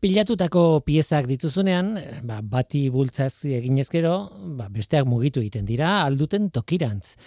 [0.00, 1.90] Pilatutako piezak dituzunean,
[2.24, 4.14] ba, bati bultzaz eginezkero,
[4.56, 7.18] ba, besteak mugitu egiten dira, alduten tokirantz.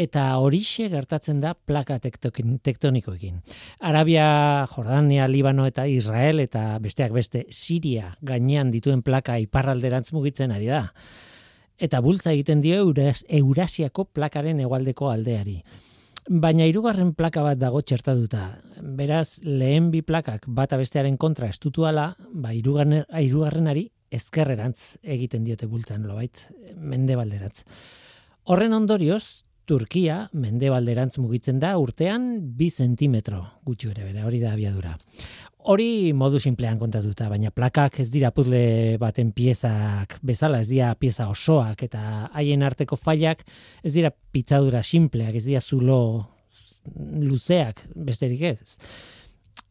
[0.00, 3.42] Eta horixe gertatzen da plaka tektonikoekin.
[3.84, 10.72] Arabia, Jordania, Libano eta Israel eta besteak beste Siria gainean dituen plaka iparralderantz mugitzen ari
[10.72, 10.86] da.
[11.76, 15.60] Eta bultza egiten dio Eurasiako plakaren egualdeko aldeari
[16.28, 18.58] baina hirugarren plaka bat dago txertatuta.
[18.82, 26.04] Beraz, lehen bi plakak bata bestearen kontra estutuala, ba hirugarren hirugarrenari ezkerrerantz egiten diote bultzan
[26.06, 27.64] lobait mendebalderantz.
[28.44, 32.24] Horren ondorioz, Turkia mendebalderantz mugitzen da urtean
[32.58, 34.96] bi zentimetro gutxi ere bere, hori da abiadura.
[35.62, 41.28] Hori modu simplean kontatuta, baina plakak ez dira puzle baten piezak bezala, ez dira pieza
[41.30, 42.02] osoak eta
[42.34, 43.44] haien arteko failak
[43.84, 46.00] ez dira pitzadura simpleak, ez dira zulo
[47.22, 48.76] luzeak besterik ez.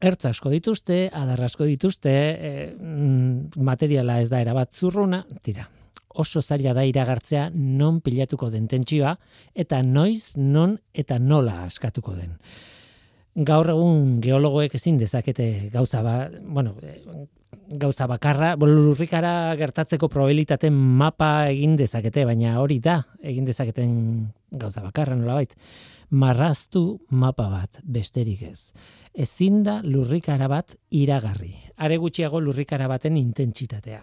[0.01, 2.51] Ertz asko dituzte, adar asko dituzte, e,
[3.59, 5.67] materiala ez da erabat zurruna, tira,
[6.07, 9.17] oso zaila da iragartzea non pilatuko den tentsioa,
[9.53, 12.39] eta noiz, non eta nola askatuko den
[13.35, 16.75] gaur egun geologoek ezin dezakete gauza ba, bueno,
[17.71, 23.93] gauza bakarra, lurrikara gertatzeko probabilitate mapa egin dezakete, baina hori da egin dezaketen
[24.51, 25.55] gauza bakarra nolabait.
[26.11, 28.71] Marraztu mapa bat besterik ez.
[29.15, 31.53] Ezin da lurrikara bat iragarri.
[31.77, 34.01] Are gutxiago lurrikara baten intentsitatea.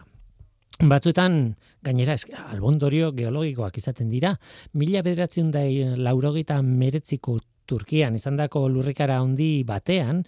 [0.89, 2.15] Batzuetan, gainera,
[2.53, 4.37] albondorio geologikoak izaten dira,
[4.73, 5.65] mila bederatzen da
[5.99, 10.25] laurogita meretziko Turkian izandako lurrikara handi batean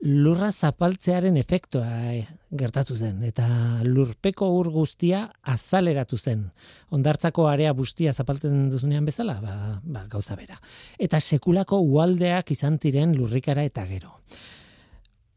[0.00, 3.46] lurra zapaltzearen efektua eh, gertatu zen eta
[3.84, 6.46] lurpeko ur guztia azaleratu zen.
[6.90, 10.56] Ondartzako area guztia zapaltzen duzunean bezala, ba, ba gauza bera.
[10.98, 14.16] Eta sekulako ualdeak izan ziren lurrikara eta gero.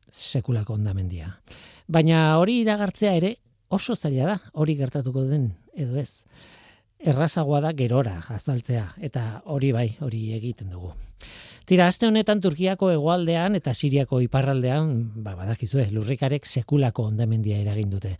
[0.09, 1.35] Sekulako ondamendia.
[1.88, 3.35] Baina hori iragartzea ere
[3.73, 6.23] oso zaila da, hori gertatuko den edo ez
[7.03, 10.94] errazagoa da gerora azaltzea eta hori bai, hori egiten dugu.
[11.67, 14.89] Tira, aste honetan Turkiako hegoaldean eta Siriako iparraldean,
[15.23, 18.17] ba, badakizue, lurrikarek sekulako ondamendia eragin dute.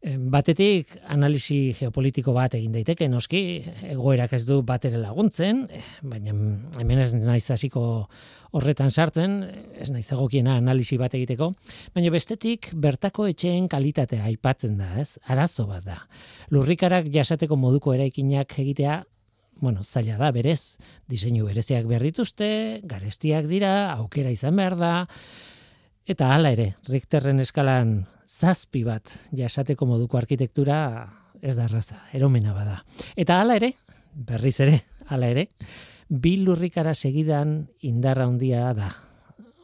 [0.00, 5.66] Batetik analisi geopolitiko bat egin daiteke, noski, egoerak ez du bat ere laguntzen,
[6.00, 6.32] baina
[6.80, 7.82] hemen ez naiz hasiko
[8.56, 9.34] horretan sartzen,
[9.76, 11.50] ez naiz egokiena analisi bat egiteko,
[11.92, 15.18] baina bestetik bertako etxeen kalitatea aipatzen da, ez?
[15.28, 15.98] Arazo bat da.
[16.48, 19.02] Lurrikarak jasateko moduko eraikinak egitea,
[19.60, 20.78] bueno, zaila da, berez,
[21.12, 24.94] diseinu bereziak behar dituzte, garestiak dira, aukera izan behar da,
[26.08, 27.98] eta hala ere, Richterren eskalan
[28.30, 30.78] zazpi bat jasateko moduko arkitektura
[31.42, 32.80] ez da raza, eromena bada.
[33.16, 33.72] Eta hala ere,
[34.14, 35.48] berriz ere, hala ere,
[36.10, 38.90] bi lurrikara segidan indarra handia da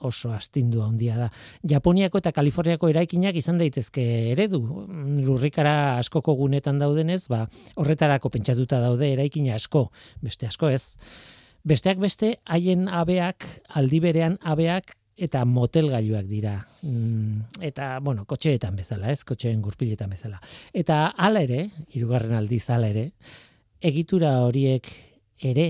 [0.06, 1.31] oso astindu handia da.
[1.66, 4.60] Japoniako eta Kaliforniako eraikinak izan daitezke eredu.
[5.25, 7.47] Lurrikara askoko gunetan daudenez, ba,
[7.81, 9.88] horretarako pentsatuta daude eraikina asko,
[10.22, 10.94] beste asko ez.
[11.66, 16.59] Besteak beste, haien abeak, aldi berean abeak eta motelgailuak dira.
[16.82, 19.25] Mm, eta, bueno, kotxeetan bezala, ez?
[19.25, 20.41] Kotxeen gurpiletan bezala.
[20.77, 23.10] Eta hala ere, hirugarren aldiz hala ere,
[23.81, 24.91] egitura horiek
[25.41, 25.66] ere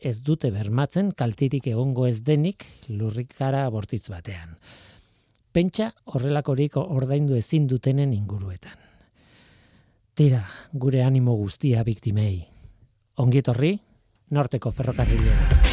[0.00, 4.56] ez dute bermatzen kaltirik egongo ez denik lurrikara bortitz batean.
[5.52, 8.76] Pentsa horrelakorik ordaindu ezin dutenen inguruetan.
[10.16, 10.42] Tira,
[10.72, 12.46] gure animo guztia biktimei.
[13.20, 13.76] Ongietorri,
[14.32, 15.65] norteko ferrokarrilera.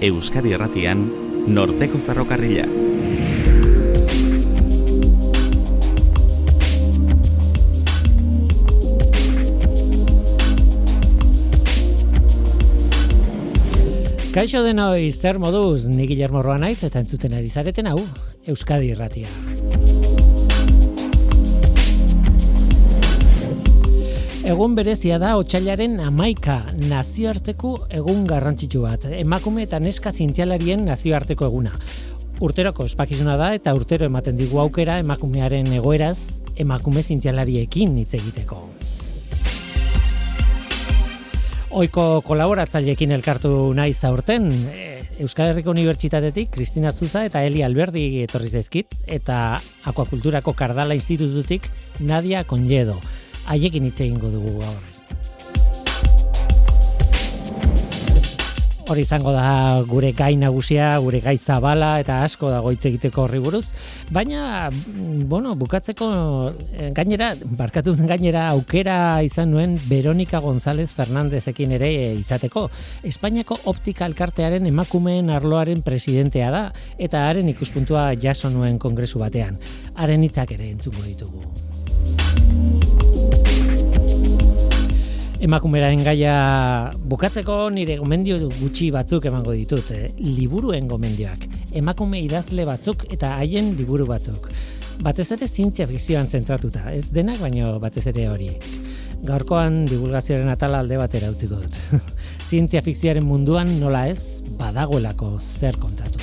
[0.00, 1.00] Euskadi Erratian,
[1.50, 2.68] Norteko Ferrokarrila.
[14.30, 17.98] Kaixo denoi zer moduz, ni Guillermo Roa naiz eta entzuten ari zareten hau,
[18.46, 19.47] Euskadi Irratia.
[24.48, 26.54] Egun berezia da otxailaren amaika
[26.88, 29.02] nazioarteko egun garrantzitsu bat.
[29.12, 31.74] Emakume eta neska zientzialarien nazioarteko eguna.
[32.40, 36.16] Urteroko ospakizuna da eta urtero ematen digu aukera emakumearen egoeraz
[36.64, 38.62] emakume zientzialariekin hitz egiteko.
[41.84, 44.90] Oiko kolaboratzaileekin elkartu nahi zaurten, e,
[45.20, 51.68] Euskal Herriko Unibertsitatetik Kristina Zuza eta Eli Alberdi etorri zaizkit eta Akuakulturako Kardala Institututik
[52.00, 52.96] Nadia Conledo
[53.48, 54.98] haiekin hitz egingo dugu gaur.
[58.88, 63.40] hori izango da gure gai nagusia, gure gai zabala eta asko dago hitz egiteko horri
[63.44, 63.66] buruz,
[64.10, 66.08] baina mm, bueno, bukatzeko
[66.72, 72.68] eh, gainera, barkatu gainera aukera izan nuen Veronika González Fernandezekin ere eh, izateko.
[73.04, 76.64] Espainiako optika elkartearen emakumeen arloaren presidentea da
[76.96, 79.60] eta haren ikuspuntua jaso nuen kongresu batean.
[80.00, 81.44] Haren hitzak ere entzuko ditugu.
[85.38, 86.34] Emakumeraren gaia
[87.06, 90.08] bukatzeko nire gomendio gutxi batzuk emango ditut, eh?
[90.18, 91.44] liburuen gomendioak,
[91.78, 94.48] emakume idazle batzuk eta haien liburu batzuk.
[94.98, 98.66] Batez ere zientzia fikzioan zentratuta, ez denak baino batez ere horiek.
[99.28, 102.02] Gaurkoan divulgazioaren atala alde batera utziko dut.
[102.48, 106.18] zientzia fikzioaren munduan nola ez, badagoelako zer kontatu.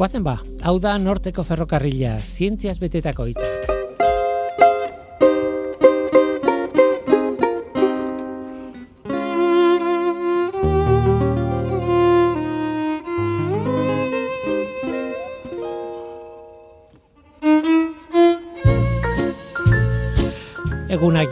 [0.00, 3.71] Guazen ba, hau da norteko ferrokarrila, zientziaz betetako hitzak.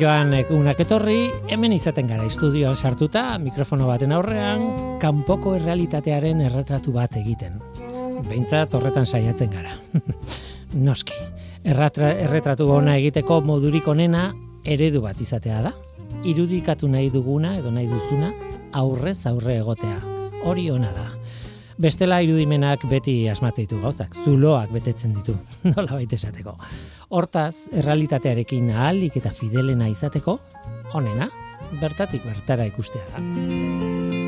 [0.00, 4.62] Joan, egunak etorri, hemen izaten gara estudioan sartuta, mikrofono baten aurrean,
[5.02, 7.58] kanpoko errealitatearen erretratu bat egiten.
[8.29, 9.75] Behintzat horretan saiatzen gara.
[10.88, 11.17] Noski,
[11.64, 14.31] erratra, erretratu ona egiteko modurik onena
[14.64, 15.75] eredu bat izatea da.
[16.25, 18.32] Irudikatu nahi duguna edo nahi duzuna
[18.81, 19.99] aurrez aurre egotea.
[20.49, 21.08] Hori ona da.
[21.81, 25.32] Bestela irudimenak beti asmatzeitu gauzak, zuloak betetzen ditu,
[25.71, 26.59] nola baita esateko.
[27.17, 30.38] Hortaz, errealitatearekin ahalik eta fidelena izateko,
[30.93, 31.31] onena,
[31.81, 34.19] bertatik bertara ikustea da.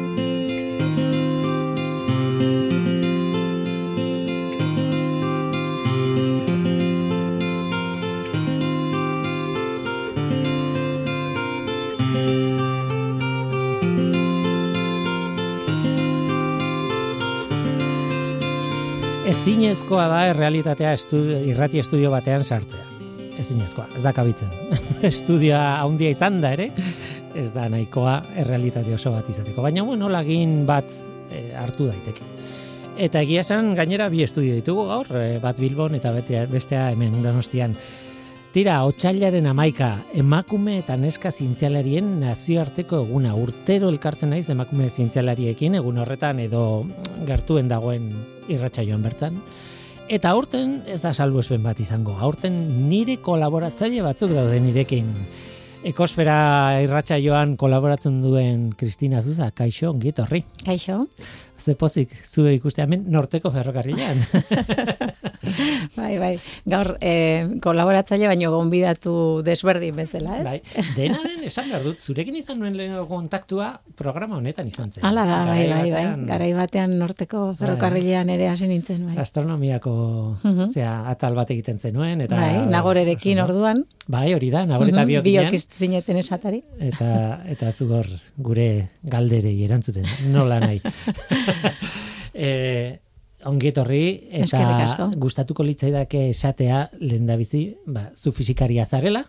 [19.72, 22.82] Ezinezkoa da errealitatea estudio, irrati estudio batean sartzea.
[23.40, 24.50] Ezinezkoa, ez da kabitzen.
[25.10, 26.66] Estudioa handia izan da ere,
[27.38, 29.64] ez da nahikoa errealitate oso bat izateko.
[29.64, 30.92] Baina bueno, lagin bat
[31.32, 32.28] e, hartu daiteke.
[33.00, 36.12] Eta egia esan gainera bi estudio ditugu gaur, e, bat Bilbon eta
[36.52, 37.72] bestea hemen Donostian.
[38.52, 43.30] Tira, otxailaren amaika, emakume eta neska zientzialarien nazioarteko eguna.
[43.32, 46.60] Urtero elkartzen naiz emakume zientzialariekin, egun horretan edo
[47.24, 48.10] gertuen dagoen
[48.52, 49.40] irratxa joan bertan.
[50.04, 52.18] Eta aurten ez da salbu bat izango.
[52.20, 55.08] Aurten nire kolaboratzaile batzuk daude nirekin.
[55.82, 60.44] Ekosfera irratxa joan kolaboratzen duen Kristina Zuza, kaixo, ongi etorri.
[60.62, 61.06] Kaixo.
[61.56, 64.20] Ze pozik ikuste hemen norteko ferrokarrilean.
[65.98, 66.32] bai, bai.
[66.68, 69.14] Gaur eh, kolaboratzaile baino gonbidatu
[69.46, 70.44] desberdin bezala, ez?
[70.46, 70.84] Bai.
[70.96, 75.04] Dena den esan behar dut, zurekin izan nuen lehen kontaktua programa honetan izan zen.
[75.06, 76.04] Hala da, bai, bai, bai.
[76.28, 77.56] Garai batean norteko bai.
[77.60, 79.18] ferrokarrilean ere hasi nintzen, bai.
[79.22, 79.94] Astronomiako,
[80.42, 82.22] uh zera, atal bat egiten zenuen.
[82.26, 83.84] Eta, bai, nagorerekin orduan.
[84.12, 86.62] Bai, hori da, nagore eta biok zineten esatari.
[86.82, 88.68] Eta, eta zugor gure
[89.02, 90.80] galderei erantzuten, nola nahi.
[92.34, 92.50] e,
[93.48, 94.02] ongi etorri
[94.42, 99.24] eta gustatuko litzaidake esatea lehendabizi, ba, zu fizikaria zarela.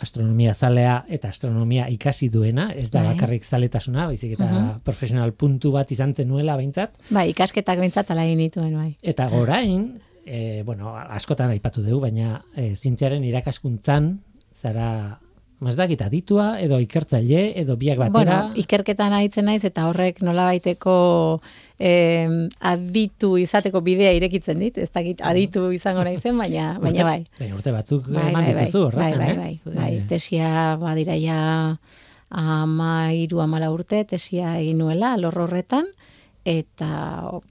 [0.00, 3.14] Astronomia zalea eta astronomia ikasi duena, ez da bai.
[3.14, 6.98] bakarrik zaletasuna, baizik eta profesional puntu bat izan nuela behintzat.
[7.10, 8.96] Bai, ikasketak behintzat ala inituen, bai.
[9.02, 14.18] Eta gorain, e, bueno, askotan aipatu dugu, baina e, zintziaren irakaskuntzan,
[14.52, 15.20] zara
[15.64, 18.12] Ez dakit, aditua, edo ikertzaile, edo biak batera.
[18.12, 20.96] Bueno, ikerketan aitzen naiz, eta horrek nola baiteko
[21.78, 24.78] eh, aditu izateko bidea irekitzen dit.
[24.78, 27.20] Ez dakit, aditu izango naizen, baina, baina bai.
[27.38, 31.40] Bai, urte batzuk bai, bai, bai, dituzu, bai, bai, bai, bai, bai, tesia badiraia
[32.30, 35.86] ama iru amala urte, tesia egin nuela, lorro horretan,
[36.44, 36.90] eta,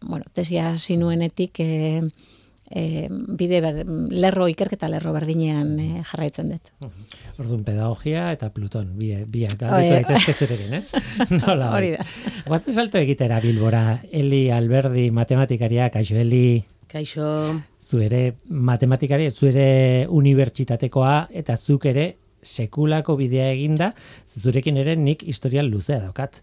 [0.02, 1.62] bueno, tesia sinuenetik...
[1.64, 2.02] Eh,
[2.72, 3.82] e, bide ber,
[4.12, 6.72] lerro ikerketa lerro berdinean e, jarraitzen dut.
[7.38, 10.86] Orduan pedagogia eta Pluton bi biak gaitu daitezke zurekin, ez?
[11.42, 11.72] Nola.
[11.76, 12.06] Hori da.
[12.48, 16.64] Guazen salto egitera Bilbora, Eli Alberdi matematikaria, kaixo Eli.
[16.92, 17.30] Kaixo.
[17.86, 23.92] Zu ere matematikari, zu ere unibertsitatekoa eta zuk ere sekulako bidea eginda,
[24.30, 26.42] zurekin ere nik historial luzea daukat.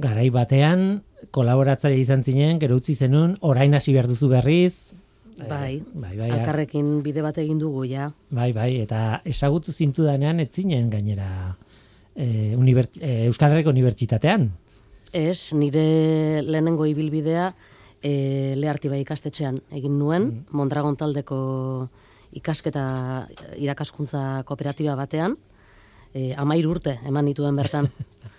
[0.00, 4.94] Garai batean kolaboratzaile izan zinen, gero utzi zenun, orain hasi behar duzu berriz,
[5.38, 8.10] bai, bai, bai, alkarrekin bide bat egin dugu, ja.
[8.30, 11.28] Bai, bai, eta ezagutu zintu danean etzinen gainera
[12.14, 14.50] e, unibert, e, Euskal Herriko Unibertsitatean.
[15.14, 17.52] Ez, nire lehenengo ibilbidea
[18.02, 20.54] e, leharti bai ikastetxean egin nuen, mm.
[20.56, 21.38] Mondragon taldeko
[22.34, 22.84] ikasketa
[23.62, 25.36] irakaskuntza kooperatiba batean,
[26.14, 27.90] e, amair urte eman nituen bertan.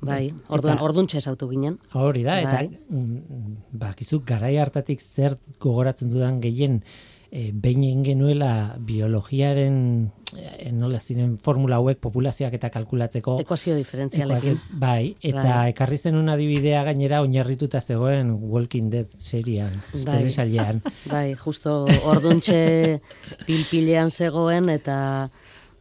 [0.00, 1.78] Bai, orduan, Eta- orduan txesautu ginen.
[1.92, 2.70] Hori da, eta Bai.
[2.88, 6.82] mm, bakizu garai hartatik zer gogoratzen dudan gehien
[7.30, 14.58] e, behin genuela biologiaren e, nola ziren formula hauek populazioak eta kalkulatzeko Ekuazio diferentzialekin.
[14.72, 15.68] Bai, eta Bai.
[15.74, 20.16] ekarri zenun adibidea gainera oinarrituta zegoen Walking Dead serian, Bai.
[20.18, 20.82] telesailean.
[21.12, 23.00] Bai, justo orduntxe
[23.46, 25.30] pilpilean zegoen eta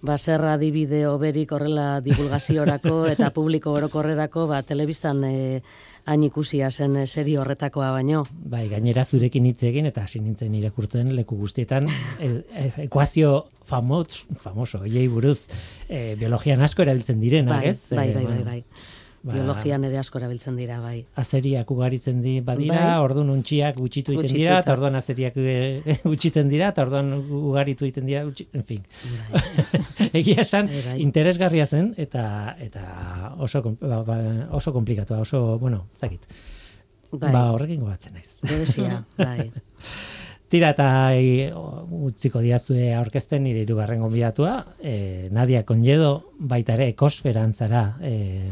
[0.01, 5.33] baserra adibide oberik horrela divulgaziorako eta publiko orokorrerako ba, telebistan e,
[6.09, 8.23] hain ikusia zen e, serie horretakoa baino.
[8.31, 11.89] Bai, gainera zurekin hitz egin eta hasi nintzen irakurtzen leku guztietan
[12.19, 15.43] e, e, ekuazio famos, famoso, hiei buruz,
[15.87, 17.91] e, biologian asko erabiltzen direnak, Bai, ez?
[17.91, 18.63] bai, bai, bai, bueno, bai.
[19.23, 21.05] Ba, Biologian ere asko erabiltzen dira, bai.
[21.15, 22.99] azeriak ugaritzen di badira, Bai.
[23.03, 28.05] orduan untxiak gutxitu egiten dira, eta- orduan azeriak e, gutxitzen dira, eta orduan ugaritu egiten
[28.05, 28.83] dira, gutxi, en fin.
[30.13, 31.01] Egia esan, Bai, bai.
[31.03, 34.19] interesgarria zen, eta eta oso, ba, ba,
[34.51, 36.25] oso komplikatua, oso, bueno, zakit.
[37.11, 38.37] Bai, Ba, horrekin gogatzen naiz.
[38.43, 39.51] berezia, bai.
[40.49, 47.53] Tira eta e, utziko diazue aurkezten nire irugarren gonbidatua, e, Nadia Conjedo baita ere ekosferan
[47.53, 48.49] zara e,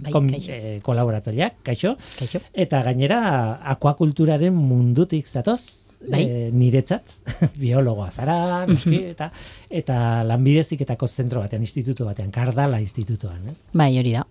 [0.00, 0.52] Bai, kom- kaixo.
[0.52, 2.40] e, kolaboratzaileak, kaixo, Kaixo.
[2.52, 6.22] eta gainera akuakulturaren mundutik zatoz, Bai.
[6.22, 7.02] e, niretzat,
[7.58, 9.32] biologoa zara, noski, eta,
[9.70, 13.62] eta lanbideziketako zentro batean, institutu batean, Kardala institutuan, ez?
[13.72, 14.26] Bai, hori da.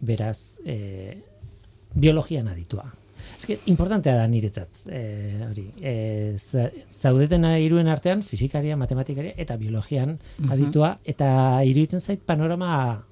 [0.00, 1.16] Beraz, e,
[1.94, 2.84] biologian aditua.
[3.36, 5.00] Eske, importantea da niretzat, e,
[5.48, 5.66] hori.
[5.80, 10.18] E, za- zaudeten hiruen artean, fizikaria, matematikaria eta biologian
[10.50, 13.05] aditua, eta iruditzen zait panorama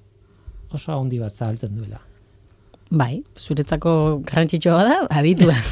[0.75, 1.99] oso handi bat zabaltzen duela.
[2.91, 5.55] Bai, zuretzako garrantzitsua da, aditua.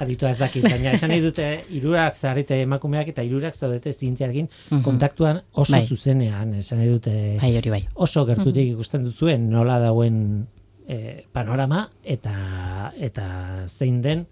[0.00, 1.44] Aditua ez dakit, baina esan nahi dute
[1.76, 4.82] hirurak zarete emakumeak eta hirurak zaudete zientziarekin Mhm.
[4.86, 5.82] kontaktuan oso Bai.
[5.86, 7.82] zuzenean, esan nahi dute bai, hori bai.
[7.94, 10.46] oso gertutik ikusten duzuen nola dauen
[10.88, 13.26] e, panorama eta eta
[13.68, 14.26] zein den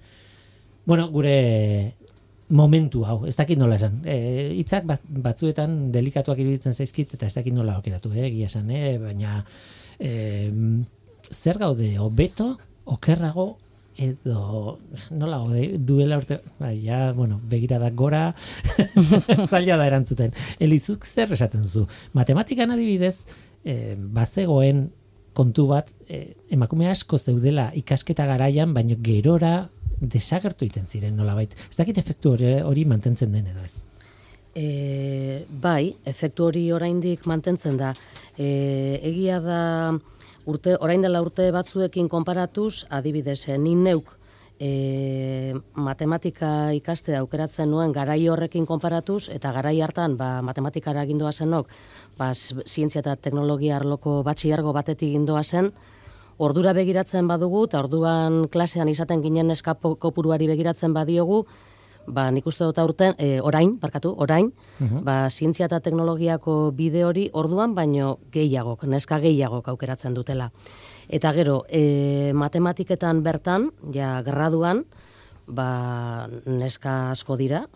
[0.86, 1.92] bueno, gure
[2.48, 4.00] momentu hau, ez dakit nola esan.
[4.08, 4.16] E,
[4.58, 8.96] hitzak bat, batzuetan delikatuak iruditzen zaizkit eta ez dakit nola okeratu, eh, egia esan, eh,
[9.02, 9.42] baina
[9.98, 10.50] e,
[11.32, 12.54] zer gaude hobeto,
[12.88, 13.58] okerrago
[13.98, 14.78] edo
[15.10, 18.22] nola gaude duela urte, bai, ja, bueno, begiradak gora,
[19.50, 20.32] zaila da erantzuten.
[20.62, 21.84] Elizuk zer esaten duzu?
[22.14, 23.26] Matematikan adibidez,
[23.64, 24.86] e, bazegoen
[25.36, 29.68] kontu bat, e, emakume asko zeudela ikasketa garaian, baino gerora
[30.00, 31.54] desagertu iten ziren nolabait.
[31.70, 33.84] Ez dakit efektu hori, hori mantentzen den edo ez.
[34.58, 37.92] E, bai, efektu hori oraindik mantentzen da.
[38.36, 38.48] E,
[39.02, 39.60] egia da
[40.48, 44.16] urte, orain dela urte batzuekin konparatuz, adibidez, eh, ni neuk
[44.58, 51.70] e, matematika ikaste aukeratzen nuen garai horrekin konparatuz, eta garai hartan, ba, matematikara gindoa zenok,
[52.18, 55.72] ba, zientzia eta teknologia arloko batxiargo batetik gindoa zen,
[56.38, 61.44] ordura begiratzen badugu, eta orduan klasean izaten ginen eskapo kopuruari begiratzen badiogu,
[62.08, 64.52] ba, nik uste dut aurten, e, orain, barkatu, orain,
[65.04, 70.50] ba, zientzia eta teknologiako bide hori orduan, baino gehiagok, neska gehiagok aukeratzen dutela.
[71.08, 74.84] Eta gero, e, matematiketan bertan, ja, graduan,
[75.46, 77.66] ba, neska asko dira,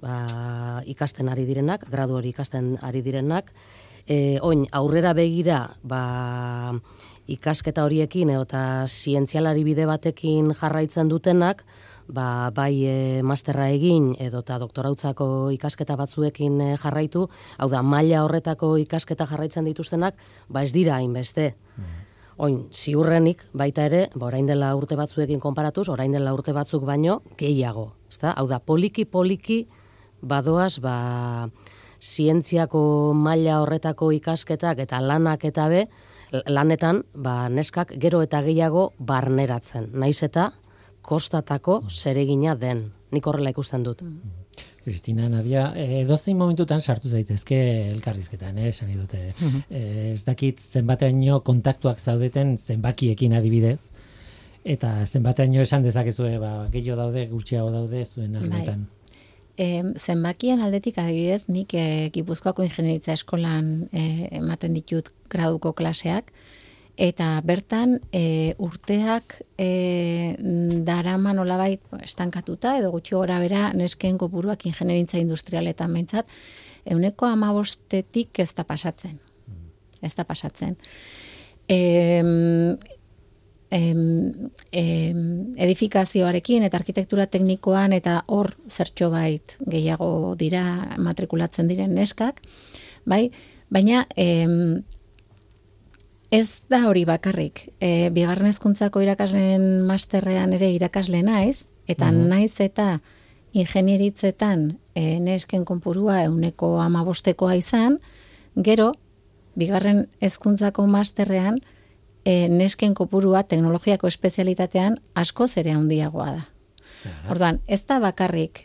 [0.00, 3.52] ba, ikasten ari direnak, gradu hori ikasten ari direnak,
[4.06, 6.72] e, oin, aurrera begira, ba,
[7.30, 11.62] ikasketa horiekin eta zientzialari bide batekin jarraitzen dutenak,
[12.10, 17.26] ba, bai e, masterra egin edo eta doktorautzako ikasketa batzuekin e, jarraitu,
[17.58, 20.18] hau da, maila horretako ikasketa jarraitzen dituztenak,
[20.48, 21.52] ba ez dira hainbeste.
[22.40, 27.20] Oin, ziurrenik baita ere, ba, orain dela urte batzuekin konparatuz, orain dela urte batzuk baino
[27.38, 27.90] gehiago.
[28.10, 28.32] Ezta?
[28.32, 29.66] Hau da, poliki-poliki
[30.20, 30.96] badoaz, ba,
[32.00, 35.84] zientziako maila horretako ikasketak eta lanak eta be,
[36.46, 39.90] lanetan, ba, neskak gero eta gehiago barneratzen.
[39.92, 40.50] Naiz eta
[41.02, 42.90] kostatako zeregina den.
[43.10, 44.04] Nik horrela ikusten dut.
[44.84, 47.58] Kristina, Nadia, e, dozein momentutan sartu zaitezke
[47.90, 49.34] elkarrizketan, eh, esan dute.
[49.68, 53.90] E, ez dakit zenbateaino kontaktuak zaudeten zenbakiekin adibidez,
[54.64, 58.86] eta zenbateaino esan dezakezue, ba, gehiago daude, gutxiago daude zuen arnetan.
[59.58, 66.32] E, zenbakien aldetik adibidez, nik e, Gipuzkoako ingenieritza eskolan e, ematen ditut graduko klaseak,
[67.00, 70.36] eta bertan e, urteak e,
[70.86, 76.28] darama nolabait estankatuta, edo gutxi gora bera nesken kopuruak ingenieritza industrialetan behintzat,
[76.84, 79.18] euneko amabostetik ez da pasatzen.
[80.00, 80.76] Ez da pasatzen.
[81.68, 81.78] E,
[83.70, 92.40] em, em, edifikazioarekin eta arkitektura teknikoan eta hor zertxo bait gehiago dira matrikulatzen diren neskak,
[93.06, 93.30] bai?
[93.70, 94.82] Baina em,
[96.30, 97.72] Ez da hori bakarrik.
[97.82, 102.28] E, bigarren hezkuntzako irakasleen masterrean ere irakasle naiz, eta Mhm.
[102.28, 103.00] naiz eta
[103.52, 107.98] ingenieritzetan e, nesken konpurua euneko amabostekoa izan,
[108.56, 108.92] gero,
[109.56, 111.58] bigarren hezkuntzako masterrean,
[112.24, 116.42] e, nesken kopurua teknologiako espezialitatean askoz ere handiagoa da.
[117.32, 118.64] Orduan, ez da bakarrik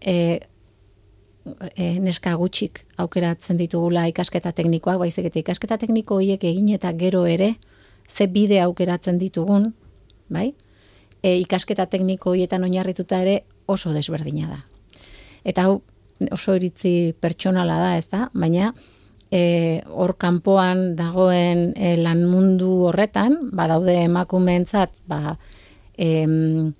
[0.00, 0.14] e,
[1.76, 7.24] e, neska gutxik aukeratzen ditugula ikasketa teknikoak, baizik eta ikasketa tekniko horiek egin eta gero
[7.26, 7.54] ere
[8.08, 9.72] ze bide aukeratzen ditugun,
[10.28, 10.52] bai?
[11.22, 14.60] E, ikasketa tekniko horietan oinarrituta ere oso desberdina da.
[15.44, 15.80] Eta hau
[16.30, 18.28] oso iritzi pertsonala da, ez da?
[18.34, 18.72] Baina
[19.34, 25.36] e, hor kanpoan dagoen e, lan mundu horretan, badaude emakumeentzat, ba,
[25.98, 26.72] em,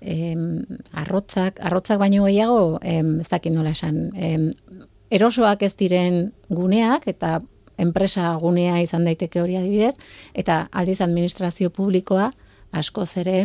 [0.00, 0.62] em,
[0.92, 4.52] arrotzak, arrotzak baino gehiago, em, ez dakit nola esan, em,
[5.10, 7.38] erosoak ez diren guneak, eta
[7.78, 9.96] enpresa gunea izan daiteke hori adibidez,
[10.34, 12.30] eta aldiz administrazio publikoa
[12.78, 13.38] askoz ere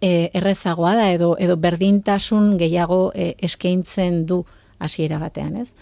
[0.00, 4.44] e, errezagoa da edo edo berdintasun gehiago e, eskaintzen du
[4.78, 5.72] hasiera batean, ez?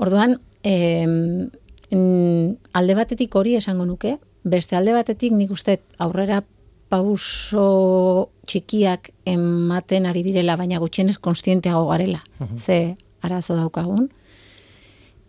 [0.00, 1.50] Orduan, em,
[1.90, 6.42] mm, alde batetik hori esango nuke, beste alde batetik nik uste aurrera
[6.90, 12.24] pauso txikiak ematen ari direla, baina gutxienez konstienteago garela,
[12.58, 14.08] ze arazo daukagun.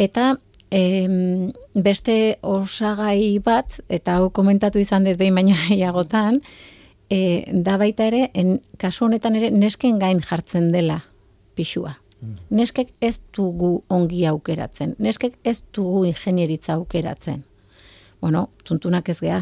[0.01, 0.39] Eta
[0.71, 6.41] em, beste osagai bat, eta hau komentatu izan dut behin baina gehiagotan,
[7.11, 11.03] e, da baita ere, en, kasu honetan ere, nesken gain jartzen dela
[11.55, 11.97] pixua.
[12.49, 14.95] Neskek ez dugu ongi aukeratzen.
[15.01, 17.43] Neskek ez dugu ingenieritza aukeratzen.
[18.21, 19.39] Bueno, tuntunak ez gea.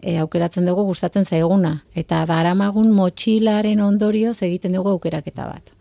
[0.00, 1.82] E, aukeratzen dugu gustatzen zaiguna.
[1.94, 5.74] Eta daramagun motxilaren ondorioz egiten dugu aukeraketa bat.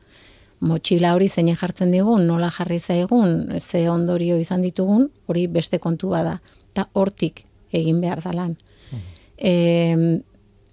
[0.59, 6.09] Motxila hori zein jartzen digun, nola jarri zaigun, ze ondorio izan ditugun, hori beste kontu
[6.09, 6.39] bada.
[6.73, 8.57] Eta hortik egin behar da lan.
[9.37, 9.93] E,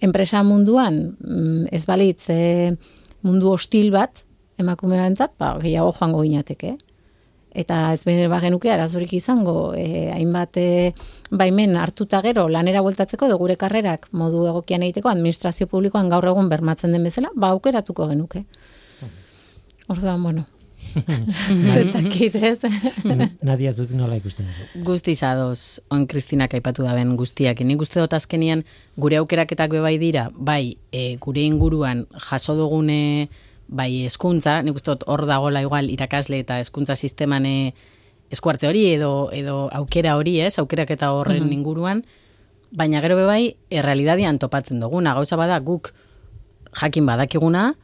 [0.00, 2.72] enpresa munduan, mm, ez balitz, e,
[3.22, 4.24] mundu hostil bat,
[4.58, 6.76] emakume barentzat, ba, gehiago joango ginateke.
[7.54, 10.68] Eta ez bene bagenuke arazorik izango, e, hainbat e,
[11.30, 16.50] baimen hartuta gero lanera bueltatzeko edo gure karrerak modu egokian egiteko administrazio publikoan gaur egun
[16.50, 18.42] bermatzen den bezala, ba aukeratuko genuke.
[19.86, 20.44] Orduan, bueno.
[21.78, 22.58] ez dakit, ez?
[23.42, 24.82] Nadia zuk nola ikusten duzu?
[24.86, 27.62] Guztiz adoz, on Kristinak aipatu da ben guztiak.
[27.66, 28.64] Nik uste dut azkenian
[29.00, 33.28] gure aukeraketak be bai dira, bai e, gure inguruan jaso dugune
[33.68, 37.56] bai hezkuntza, nik uste dut hor dagola igual irakasle eta hezkuntza sisteman e,
[38.34, 40.58] eskuartze hori edo edo aukera hori, ez?
[40.58, 42.04] Aukeraketa horren inguruan,
[42.74, 45.14] baina gero be bai errealidadian topatzen duguna.
[45.14, 45.92] Gauza bada guk
[46.74, 47.74] jakin badakiguna,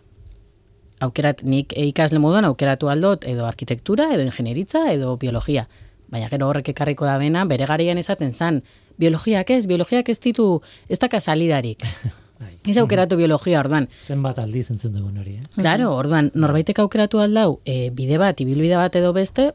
[1.00, 5.66] aukerat nik ikasle moduan aukeratu aldot edo arkitektura, edo ingenieritza, edo biologia.
[6.10, 8.64] Baina gero horrek ekarriko da bena, bere garaian esaten zan,
[8.98, 10.48] biologiak ez, biologiak ez ditu,
[10.88, 11.86] ez daka salidarik.
[12.40, 12.54] Bai.
[12.66, 13.86] Ez aukeratu biologia orduan.
[14.08, 15.42] Zenbat aldiz entzun dugun hori, eh?
[15.58, 19.50] Claro, orduan, norbaitek aukeratu aldau, e, bide bat, ibilbide bat edo beste,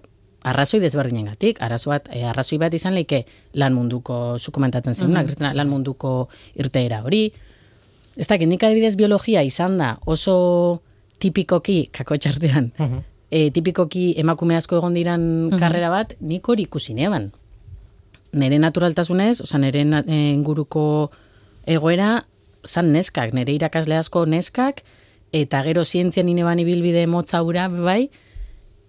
[0.45, 3.23] arrazoi desberdinengatik, arazo bat, e, arrazoi bat izan leike
[3.57, 6.29] lan munduko, zu komentatzen zinuna, Kristina, lan munduko
[6.61, 7.31] irteera hori.
[8.15, 10.81] Ez dakit, nik adibidez biologia izan da oso
[11.17, 12.69] tipikoki, kako txartean,
[13.31, 15.25] e, tipikoki emakume asko egon diran
[15.57, 17.31] karrera bat, nik hori ikusi neban.
[18.35, 21.09] Nere naturaltasunez, oza, nere na- e, inguruko
[21.65, 22.25] egoera,
[22.65, 24.83] zan neskak, nere irakasle asko neskak,
[25.35, 28.09] eta gero zientzian ineban ibilbide motza hura, bai,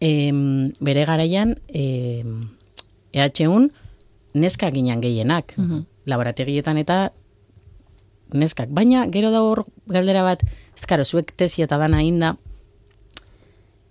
[0.00, 2.48] em, bere garaian, em,
[3.12, 3.70] EH1,
[4.34, 5.54] neskak ginen gehienak,
[6.04, 7.12] laborategietan eta
[8.34, 8.68] neskak.
[8.70, 10.42] Baina, gero da hor galdera bat,
[10.76, 12.36] ez karo, zuek tesia eta dana inda,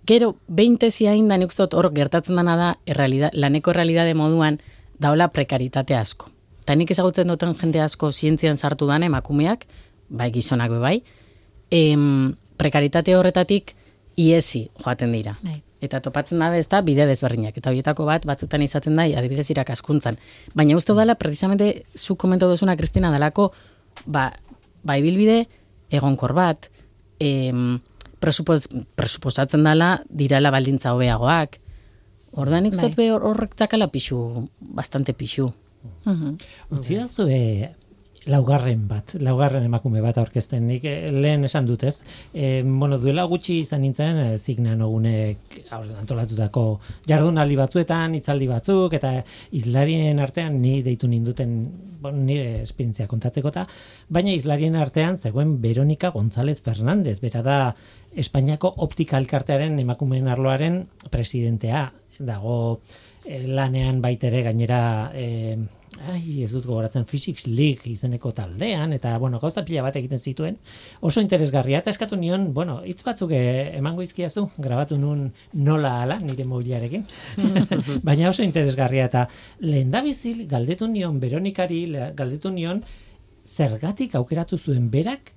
[0.06, 4.60] gero, behin tesia inda, nik uste dut hor gertatzen dana da, errealida, laneko errealidade moduan,
[5.02, 6.30] daola prekaritate asko.
[6.66, 9.68] Eta nik ezagutzen duten jende asko zientzian sartu dan emakumeak,
[10.10, 10.96] bai gizonak be bai,
[11.70, 13.76] em, prekaritate horretatik
[14.18, 15.36] iesi joaten dira.
[15.44, 15.60] Bai.
[15.80, 17.54] Eta topatzen dabe ez da bide desberdinak.
[17.60, 20.16] Eta horietako bat batzutan izaten da, adibidez irakaskuntzan.
[20.58, 23.52] Baina uste dela, precisamente, zu komento duzuna, Kristina, dalako,
[24.04, 24.32] ba,
[24.82, 25.46] ba ibilbide
[25.90, 26.66] egonkor bat,
[27.20, 27.78] em,
[28.18, 31.60] presupos, presuposatzen dela, dirala baldintza hobeagoak.
[32.32, 35.52] Ordan nik uste dut be hor- horrek dakala pixu, bastante pixu.
[36.04, 36.36] Mhm.
[36.76, 37.74] Utzi da zue
[38.26, 40.66] laugarren bat, laugarren emakume bat aurkezten.
[40.66, 42.00] Nik eh, lehen esan dut ez.
[42.34, 46.64] E, bueno, duela gutxi izan nintzen, e, zignan ogunek antolatutako
[47.06, 49.12] jardunaldi batzuetan, hitzaldi batzuk, eta
[49.54, 51.60] izlarien artean ni deitu ninduten
[52.02, 53.66] bueno, nire esperientzia kontatzeko eta,
[54.10, 57.60] baina izlarien artean zegoen Veronika González Fernández, bera da
[58.16, 62.80] Espainiako optika elkartearen emakumeen arloaren presidentea dago
[63.24, 64.80] e, lanean baitere gainera
[65.14, 65.56] e,
[66.04, 70.58] ai, ez dut gogoratzen Physics League izeneko taldean, eta, bueno, gauza pila bat egiten zituen,
[71.00, 76.18] oso interesgarria, eta eskatu nion, bueno, hitz batzuk eh, emango izkiazu, grabatu nun nola ala,
[76.20, 77.06] nire mobiliarekin,
[78.06, 79.26] baina oso interesgarria, eta
[79.64, 82.82] lehen bizil, galdetu nion, Veronikari, galdetu nion,
[83.46, 85.32] zergatik aukeratu zuen berak,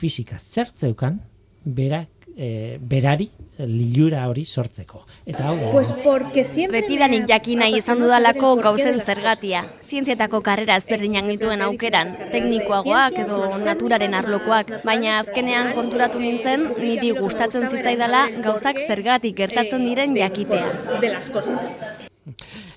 [0.00, 1.20] fisika zertzeukan,
[1.64, 5.04] berak e, berari lilura hori sortzeko.
[5.26, 9.62] Eta hau Pues porque siempre Betidanik jakin nahi izan dudalako gauzen zergatia.
[9.86, 17.68] Zientzietako karrera ezberdinak nituen aukeran, teknikoagoak edo naturaren arlokoak, baina azkenean konturatu nintzen niri gustatzen
[17.68, 20.72] zitzaidala gauzak zergatik gertatzen diren jakitea.
[21.00, 21.72] de las cosas.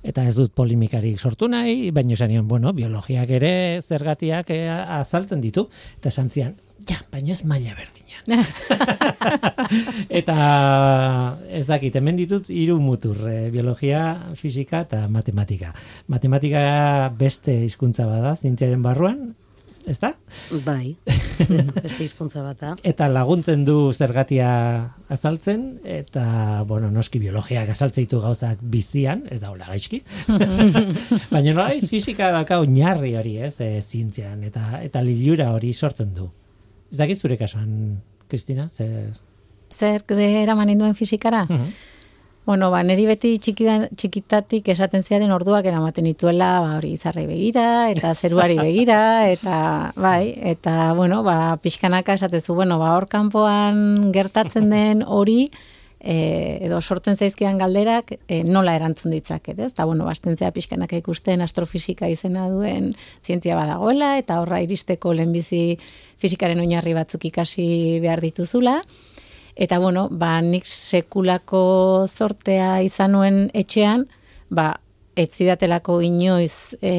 [0.04, 5.41] Eta ez dut polimikarik sortu nahi, baina esan nion, bueno, biologiak ere zergatiak eh, azaltzen
[5.41, 5.68] ditu.
[5.98, 6.56] Eta esan zian,
[6.89, 8.05] ja, baina ez maila berdinan.
[10.20, 10.36] eta
[11.50, 15.74] ez dakit, hemen ditut hiru mutur, eh, biologia, fisika eta matematika.
[16.12, 16.66] Matematika
[17.18, 19.36] beste hizkuntza bada, zientziaren barruan,
[19.86, 20.12] ez da?
[20.66, 20.96] Bai,
[21.86, 22.72] beste hizkuntza bat da.
[22.86, 24.50] Eta laguntzen du zergatia
[25.14, 30.02] azaltzen, eta, bueno, noski biologiak azaltzen ditu gauzak bizian, ez da hola gaizki.
[31.34, 36.32] Baina nola, fisika daka oinarri hori, ez, e, zientzian, eta, eta lilura hori sortzen du.
[36.90, 38.02] Ez dakit zure kasuan,
[38.36, 39.13] Kristina, zer...
[39.71, 41.45] Zer eraman induen fizikara?
[41.50, 41.76] Mhm.
[42.45, 47.89] Bueno, ba, neri beti txikidan, txikitatik esaten ziaren orduak eramaten dituela, ba, hori izarrei begira,
[47.89, 49.00] eta zeruari begira,
[49.32, 49.56] eta,
[49.98, 55.50] bai, eta, bueno, ba, pixkanaka esatezu, bueno, ba, hor kanpoan gertatzen den hori,
[56.06, 59.72] e, edo sortzen zaizkian galderak, e, nola erantzun ditzaket, ez?
[59.74, 62.94] Eta, bueno, basten zea pixkanaka ikusten astrofisika izena duen
[63.26, 65.80] zientzia badagoela, eta horra iristeko lehenbizi
[66.22, 67.68] fisikaren oinarri batzuk ikasi
[68.06, 68.80] behar dituzula,
[69.56, 74.04] Eta bueno, ba, nik sekulako sortea izan nuen etxean,
[74.52, 74.74] ba,
[75.15, 76.91] ez zidatelako inoiz e,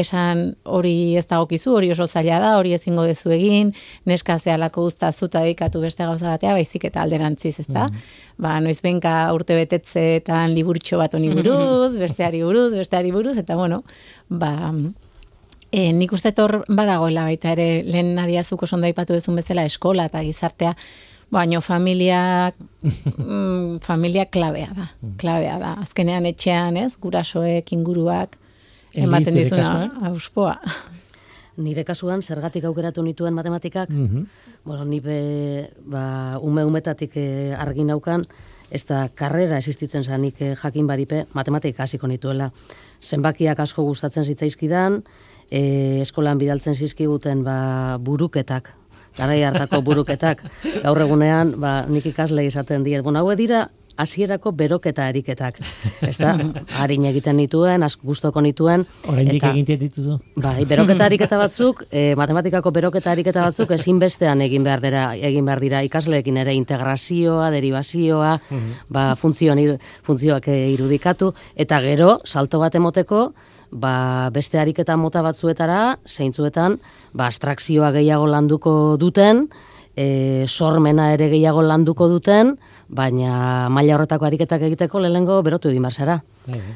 [0.00, 3.74] esan hori ez dagokizu, hori oso zaila da, hori ezingo dezu egin,
[4.08, 7.90] neska zehalako guzta zuta dedikatu beste gauza batea, baizik eta alderantziz, ez da?
[8.40, 13.82] Ba, noiz benka urte betetzeetan liburtxo bat honi buruz, besteari buruz, besteari buruz, eta bueno,
[14.28, 14.56] ba,
[15.72, 20.04] E, nik uste hor badagoela baita ere lehen nadiazuko oso ondo aipatu duzun bezala eskola
[20.10, 20.74] eta gizartea,
[21.32, 25.72] baino familia mm, familia klabea da, klabea da.
[25.82, 28.36] Azkenean etxean, ez, gurasoek, inguruak
[28.92, 30.58] ematen dizuna auspoa.
[31.62, 34.22] Nire kasuan, zergatik aukeratu nituen matematikak, Mhm.
[34.64, 38.24] bueno, ni be, ba, ume umetatik eh, argi naukan,
[38.70, 42.50] ez da karrera existitzen zanik eh, jakin baripe, matematika hasiko nituela.
[43.02, 45.02] Zenbakiak asko gustatzen zitzaizkidan,
[45.50, 48.72] eh, eskolan bidaltzen zizkiguten ba, buruketak,
[49.18, 50.42] garai hartako buruketak.
[50.82, 53.04] Gaur egunean, ba, nik ikasle izaten diet.
[53.04, 55.58] Bueno, hauek dira hasierako beroketa ariketak.
[56.00, 56.34] Ez da,
[56.78, 58.86] harin egiten nituen, asko gustoko nituen.
[59.08, 60.18] Oraindik eta- egin dituzu.
[60.36, 65.60] Bai, beroketa ariketa batzuk, e, matematikako beroketa ariketa batzuk ezinbestean egin behar dira, egin behar
[65.60, 68.36] dira ikasleekin ere integrazioa, derivazioa,
[68.92, 69.54] ba, funtzio,
[70.02, 73.32] funtzioak eh, irudikatu, eta gero, salto bat emoteko,
[73.72, 76.78] ba, beste ariketa mota batzuetara, zeintzuetan,
[77.12, 79.46] ba, abstrakzioa gehiago landuko duten,
[79.96, 82.56] e, sormena ere gehiago landuko duten,
[82.88, 86.18] baina maila horretako ariketak egiteko lehengo berotu egin behar zara.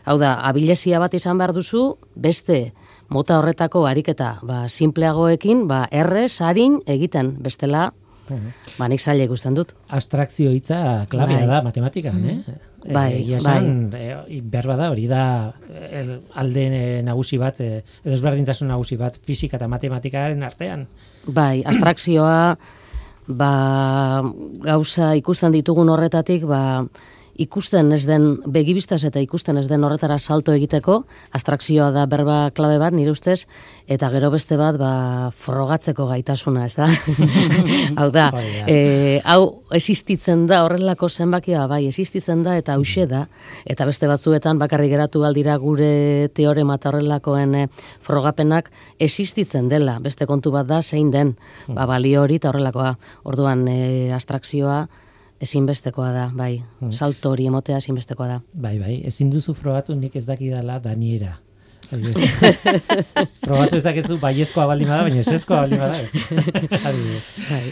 [0.05, 2.73] Hau da, abilesia bat izan behar duzu, beste
[3.09, 7.91] mota horretako ariketa, ba, simpleagoekin, ba, errez, harin egiten, bestela,
[8.79, 9.75] ba, nik zaila ikusten dut.
[9.89, 11.51] Abstrakzio hitza klabea Bai.
[11.51, 12.41] da matematikan, eh?
[12.87, 15.55] Bai, Eh, egia esan, eh, behar bada hori da
[15.91, 20.87] el, alde eh, nagusi bat, edo ezberdintasun nagusi bat fisika eta matematikaren artean.
[21.27, 22.57] Bai, abstrakzioa,
[23.29, 24.23] ba,
[24.63, 26.87] gauza ikusten ditugun horretatik, ba,
[27.39, 31.03] ikusten ez den, begibistaz eta ikusten ez den horretara salto egiteko,
[31.37, 33.45] abstrakzioa da berba klabe bat, nire ustez,
[33.87, 36.89] eta gero beste bat, ba, frogatzeko gaitasuna, ez da?
[38.01, 38.31] hau da,
[38.67, 43.27] e, hau existitzen da horrelako zenbakia, bai, existitzen da eta hause da,
[43.69, 47.65] eta beste batzuetan bakarrik geratu aldira gure teorema eta horrelakoen e,
[48.07, 51.37] frogapenak existitzen dela, beste kontu bat da zein den,
[51.69, 52.95] ba, balio hori eta horrelakoa,
[53.29, 53.83] orduan e,
[54.17, 54.87] abstrakzioa
[55.41, 58.39] ezinbestekoa da, bai, salto hori emotea ezinbestekoa da.
[58.53, 61.37] Bai, bai, ezin duzu frogatu nik ez dakidala daniera.
[63.45, 67.21] Frogatu ezakezu baiezkoa baldin bada, baina esezkoa baldin bada ez.
[67.51, 67.63] Bai.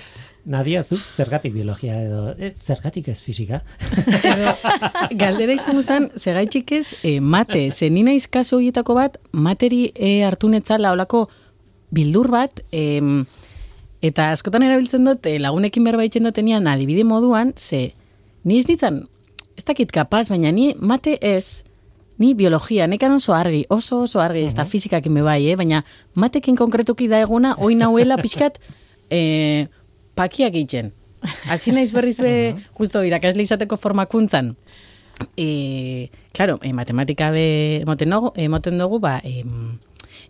[0.45, 3.63] Nadia, zuk zergatik biologia edo, eh, zergatik ez fisika?
[5.23, 10.93] Galdera izango zen, segaitxik ez, e, mate, zenina izkaso horietako bat, materi e, hartu netzala
[10.93, 11.25] olako
[11.95, 13.25] bildur bat, em,
[14.05, 17.95] eta askotan erabiltzen dut, e, lagunekin berbaitzen dutenian adibide moduan, ze,
[18.45, 19.05] ni ez nintzen,
[19.57, 21.65] ez dakit kapaz, baina ni mate ez,
[22.21, 25.57] ni biologia, nekan oso argi, oso oso argi, ez da fizikak ime bai, eh?
[25.59, 25.83] baina
[26.15, 28.61] matekin konkretuki da eguna, oin nauela pixkat,
[29.11, 29.67] eh,
[30.15, 30.93] pakiak itxen.
[31.49, 34.53] Hasi naiz berriz be, justo irakasle izateko formakuntzan.
[35.39, 39.45] E, claro, e, matematika be emoten dugu, emoten dugu ba, e,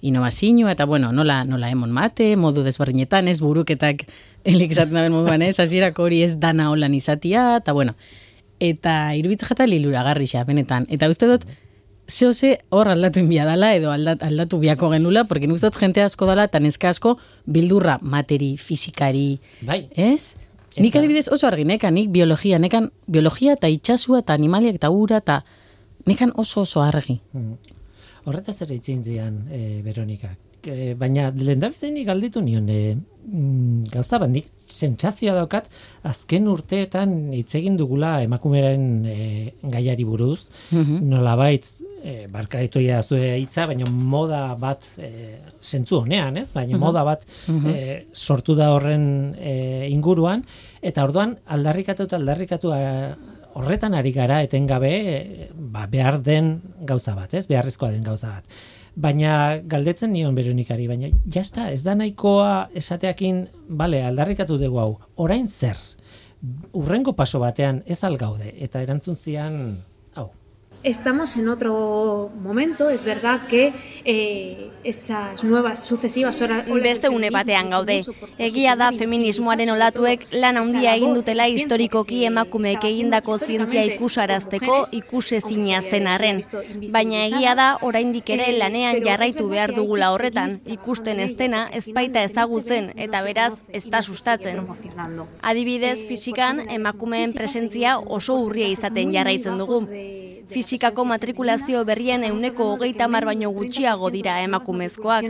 [0.04, 4.04] inovazioa eta bueno, nola, nola emon mate, modu desberdinetan, ez buruketak
[4.50, 7.96] elik izaten daben moduan, ez, hasierako hori ez dana holan izatia, eta bueno,
[8.60, 10.86] eta irubitza jata liluragarri xa, benetan.
[10.92, 11.46] Eta uste dut,
[12.06, 16.02] zeo ze hor aldatu inbia dala, edo aldat, aldatu biako genula, porque nik dut jente
[16.04, 19.88] asko dala, eta neska asko bildurra materi, fizikari, Bai.
[19.96, 20.36] ez?
[20.76, 25.20] Nik adibidez oso argi, nekan, nik biologia, nekan biologia eta itxasua eta animaliak eta ura
[25.22, 25.44] eta
[26.04, 27.20] nekan oso oso argi.
[27.32, 27.80] Mm.
[28.24, 30.30] Horretaz ere itzin zian, e, Veronika.
[30.64, 35.66] E, baina lehendabizenik galditu nion, e, mm, gauza bat, nik sentsazioa daukat,
[36.08, 39.16] azken urteetan hitz egin dugula emakumearen e,
[39.74, 41.02] gaiari buruz, Mhm.
[41.10, 41.68] nolabait,
[42.02, 46.50] e, barkaitu ia zue hitza, baina moda bat, e, zentzu honean, ez?
[46.56, 50.42] Baina moda bat e, sortu da horren e, inguruan,
[50.80, 53.14] eta orduan aldarrikatu eta aldarrikatu a,
[53.54, 57.46] horretan ari gara etengabe ba, behar den gauza bat, ez?
[57.50, 58.58] Beharrezkoa den gauza bat.
[58.94, 65.48] Baina galdetzen nion Veronikari, baina jazta, ez da nahikoa esateakin, bale, aldarrikatu dugu hau, orain
[65.48, 65.78] zer?
[66.76, 69.58] Urrengo paso batean ez algaude, eta erantzun zian.
[70.84, 73.72] Estamos en otro momento, es verdad que
[74.04, 76.66] eh, esas nuevas sucesivas horas...
[76.82, 78.04] Beste une batean gaude.
[78.36, 86.06] Egia da feminismoaren olatuek lan handia egin dutela historikoki emakumeek egindako zientzia ikusarazteko ikusezina zen
[86.06, 86.42] arren.
[86.92, 92.26] Baina egia da oraindik ere lanean jarraitu behar dugula horretan, ikusten ez dena ez baita
[92.28, 94.60] ezagutzen eta beraz ez da sustatzen.
[95.40, 99.80] Adibidez, fizikan emakumeen presentzia oso urria izaten jarraitzen dugu.
[100.50, 105.24] Fizikako matrikulazio berrien euneko hogeita mar baino gutxiago dira emakumezkoak.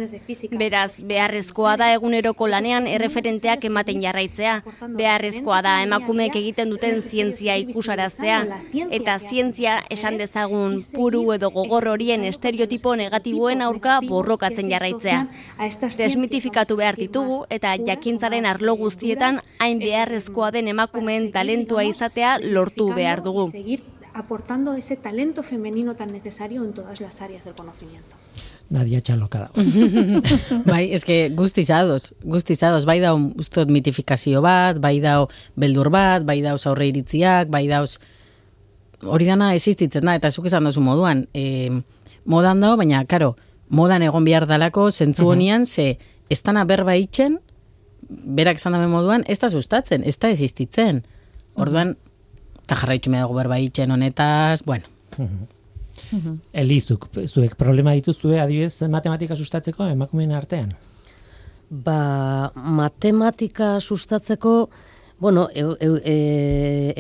[0.58, 4.56] Beraz, beharrezkoa da eguneroko lanean erreferenteak ematen jarraitzea.
[4.98, 8.40] Beharrezkoa da emakumeek egiten duten zientzia ikusaraztea.
[8.90, 15.24] Eta zientzia esan dezagun puru edo gogor horien estereotipo negatiboen aurka borrokatzen jarraitzea.
[15.98, 23.22] Desmitifikatu behar ditugu eta jakintzaren arlo guztietan hain beharrezkoa den emakumeen talentua izatea lortu behar
[23.22, 23.50] dugu.
[24.14, 28.16] Aportando ese talento femenino tan necesario en todas las áreas del conocimiento.
[28.70, 29.50] Nadia txaloka da.
[30.64, 35.28] bai, eske guztizadoz, guztizadoz, bai dau ustot mitifikazio bat, bai dau
[35.60, 37.98] beldur bat, bai dauz aurre iritziak, bai dauz
[39.04, 41.68] hori dana existitzen da, eta zuk esan dozu moduan, e,
[42.24, 43.34] modan dago, baina, karo,
[43.68, 45.98] modan egon behar dalako, zentzu honian, ze
[46.32, 47.40] ez dana berba itxen,
[48.08, 51.02] berak esan dabe moduan, ez da sustatzen, ez da existitzen.
[51.60, 51.96] Orduan,
[52.64, 54.88] eta jarraitzu me dago berba itxen honetaz, bueno,
[56.52, 60.74] Elizuk, zuek problema dituzue adibidez matematika sustatzeko emakumeen artean?
[61.70, 64.54] Ba, matematika sustatzeko,
[65.18, 66.16] bueno, e, e, e,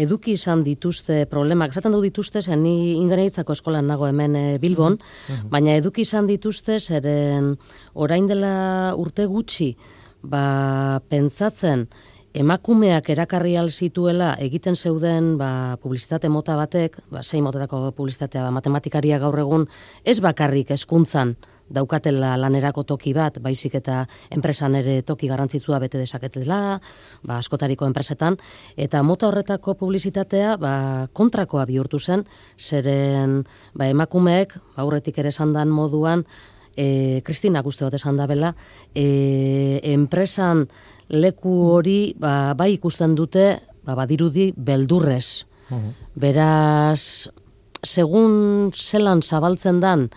[0.02, 4.98] eduki izan dituzte problemak, esaten du dituzte, zen ni ingeneritzako eskolan nago hemen e, Bilbon,
[5.50, 7.54] baina eduki izan dituzte, zeren
[7.94, 9.74] orain dela urte gutxi,
[10.22, 11.86] ba, pentsatzen,
[12.34, 19.20] emakumeak erakarri zituela egiten zeuden ba, publizitate mota batek, ba, sei motetako publizitatea ba, matematikariak
[19.20, 19.66] gaur egun,
[20.04, 21.36] ez bakarrik eskuntzan
[21.70, 26.80] daukatela lanerako toki bat, baizik eta enpresan ere toki garrantzitsua bete desaketela,
[27.22, 28.36] ba, askotariko enpresetan,
[28.76, 30.74] eta mota horretako publizitatea ba,
[31.12, 32.26] kontrakoa bihurtu zen,
[32.58, 33.44] zeren
[33.74, 36.24] ba, emakumeek, aurretik ere esan moduan,
[36.76, 38.54] e, Kristina guzti bat esan da bela,
[38.94, 40.66] e, enpresan
[41.08, 45.44] leku hori ba, bai ikusten dute ba, badirudi beldurrez.
[46.14, 47.28] Beraz,
[47.82, 50.08] segun zelan zabaltzen dan,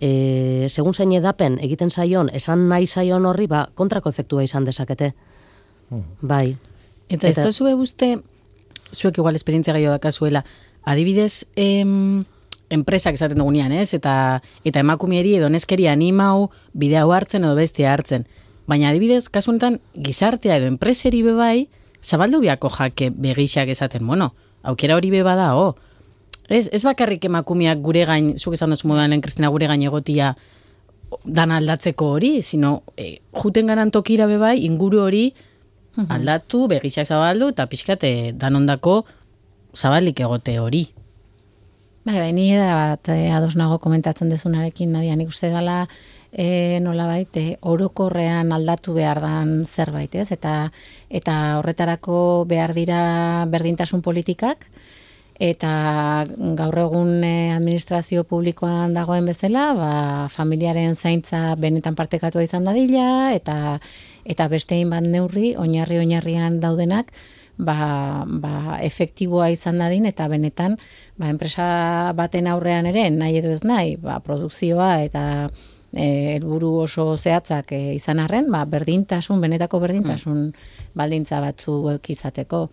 [0.00, 5.14] e, segun zein edapen egiten zaion, esan nahi zaion horri, ba, kontrako efektua izan dezakete.
[6.20, 6.56] Bai.
[7.08, 8.16] Eta, ez Eta- dozue uste,
[8.92, 10.44] zuek igual esperientzia gehiago dakazuela,
[10.84, 12.24] adibidez, em,
[12.70, 13.94] enpresak esaten dugunean, ez?
[13.94, 18.26] Eta, eta emakumieri edo neskeri animau bidea hartzen edo bestia hartzen.
[18.66, 21.68] Baina adibidez, kasu honetan, gizartea edo enpreseri bebai,
[22.02, 25.74] zabaldu biako jake begixak esaten, bueno, aukera hori beba da, oh.
[26.48, 30.34] Ez, ez bakarrik emakumeak gure gain, zuk esan duzu moduan lehen Kristina gure gain egotia
[31.24, 35.24] dan aldatzeko hori, sino e, juten garan tokira bebai, inguru hori
[35.96, 39.00] aldatu, begixak zabaldu, eta pixkate danondako
[39.74, 40.84] zabalik egote hori.
[42.06, 45.86] Bai, bai, ni bat eh, ados nago komentatzen dezunarekin, Nadia, nik uste dela
[46.32, 50.30] e, nolabait, e, orokorrean aldatu behar dan zerbait, ez?
[50.32, 50.70] Eta,
[51.08, 53.00] eta horretarako behar dira
[53.50, 54.68] berdintasun politikak,
[55.38, 56.24] eta
[56.56, 59.92] gaur egun eh, administrazio publikoan dagoen bezala, ba,
[60.32, 63.78] familiaren zaintza benetan partekatua izan dadila, eta
[64.24, 67.12] eta bestein bat neurri, oinarri oinarrian daudenak,
[67.58, 70.78] ba, ba, efektiboa izan dadin, eta benetan,
[71.16, 75.24] ba, enpresa baten aurrean ere, nahi edo ez nahi, ba, produkzioa eta
[75.94, 80.52] helburu oso zehatzak e, izan arren, ba, berdintasun, benetako berdintasun
[80.94, 82.66] baldintza batzuk izateko.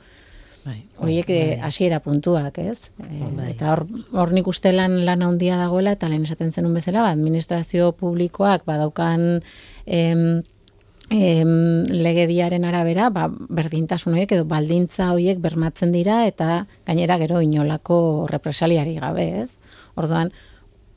[0.64, 2.88] Bai, Hoiek eh, hasiera puntuak, ez?
[3.04, 3.84] E, Eta hor,
[4.16, 8.64] hor nik uste lan, lan handia dagoela, eta lehen esaten zenun bezala, ba, administrazio publikoak
[8.66, 9.42] badaukan
[9.86, 10.24] em,
[11.12, 18.00] em, legediaren arabera, ba, berdintasun horiek edo baldintza horiek bermatzen dira, eta gainera gero inolako
[18.32, 19.58] represaliari gabe, ez?
[20.00, 20.32] Orduan,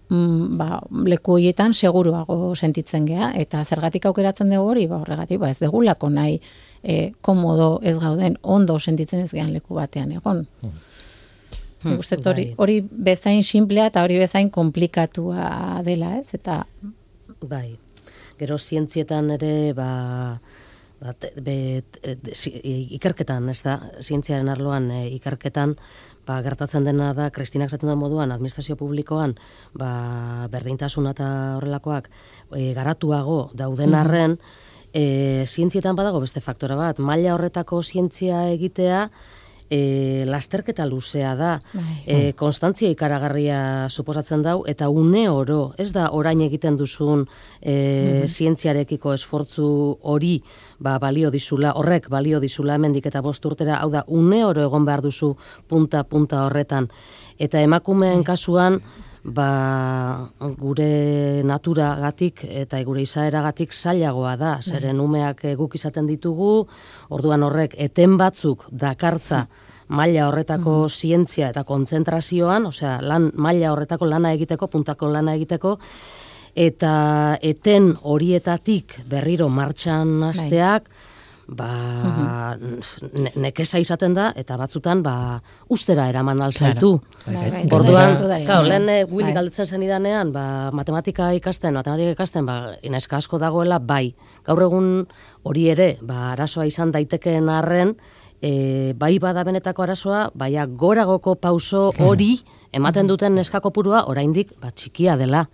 [0.08, 5.50] mm, ba, leku horietan seguruago sentitzen gea, eta zergatik aukeratzen dugu hori, ba, horregatik, ba,
[5.50, 6.40] ez degulako nahi
[6.82, 10.46] e, komodo ez gauden, ondo sentitzen ez gean leku batean egon.
[10.62, 11.98] Hmm.
[12.00, 12.54] Uste hori, bai.
[12.58, 16.32] hori bezain simplea eta hori bezain komplikatua dela, ez?
[16.34, 16.64] Eta
[17.44, 17.76] Bai.
[18.38, 20.40] Gero zientzietan ere, ba,
[21.00, 21.82] ba, te- be,
[22.96, 25.76] ikerketan, ez da, zientziaren arloan e, ikerketan,
[26.26, 29.36] ba, gertatzen dena da, Kristinak zaten duen moduan, administrazio publikoan,
[29.78, 32.10] ba, berdintasuna eta horrelakoak
[32.52, 34.38] e, garatuago dauden arren,
[34.92, 39.06] e, zientzietan badago beste faktora bat, maila horretako zientzia egitea,
[39.70, 41.96] e, lasterketa luzea da, Bai.
[42.06, 47.26] e, konstantzia ikaragarria suposatzen dau, eta une oro, ez da orain egiten duzun
[47.60, 49.68] e, zientziarekiko esfortzu
[50.02, 50.36] hori
[50.78, 54.86] ba, balio dizula, horrek balio dizula hemendik eta bost urtera, hau da, une oro egon
[54.86, 55.34] behar duzu
[55.68, 56.88] punta-punta horretan.
[57.38, 58.80] Eta emakumeen kasuan,
[59.26, 66.66] ba, gure naturagatik eta gure izaeragatik zailagoa da, zeren umeak eh, guk izaten ditugu,
[67.10, 69.46] orduan horrek eten batzuk dakartza
[69.88, 75.76] maila horretako zientzia eta kontzentrazioan, osea, lan, maila horretako lana egiteko, puntako lana egiteko,
[76.56, 76.94] eta
[77.42, 80.88] eten horietatik berriro martxan hasteak,
[81.48, 82.56] ba,
[83.12, 86.96] ne- nekeza izaten da, eta batzutan, ba, ustera eraman alzaitu.
[87.26, 88.70] Bai, bai, Orduan, bai, bai, claro, bai.
[88.70, 94.12] lehen eh, Willy galdetzen zenidanean, ba, matematika ikasten, matematika ikasten, ba, ineska asko dagoela, bai.
[94.44, 94.90] Gaur egun
[95.46, 97.94] hori ere, ba, arazoa izan daitekeen arren,
[98.42, 102.40] e, bai bada benetako arazoa, baina goragoko pauso hori
[102.72, 105.46] ematen duten neska kopurua oraindik ba, txikia dela.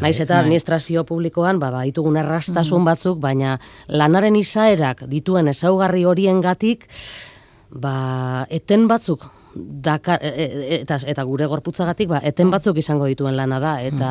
[0.00, 6.88] Naiz eta administrazio publikoan ba, ditugun errastasun batzuk, baina lanaren izaerak dituen ezaugarri horiengatik
[7.70, 13.36] ba, eten batzuk Dakar, e, e, eta, eta gure gorputzagatik, ba, eten batzuk izango dituen
[13.36, 14.10] lana da, eta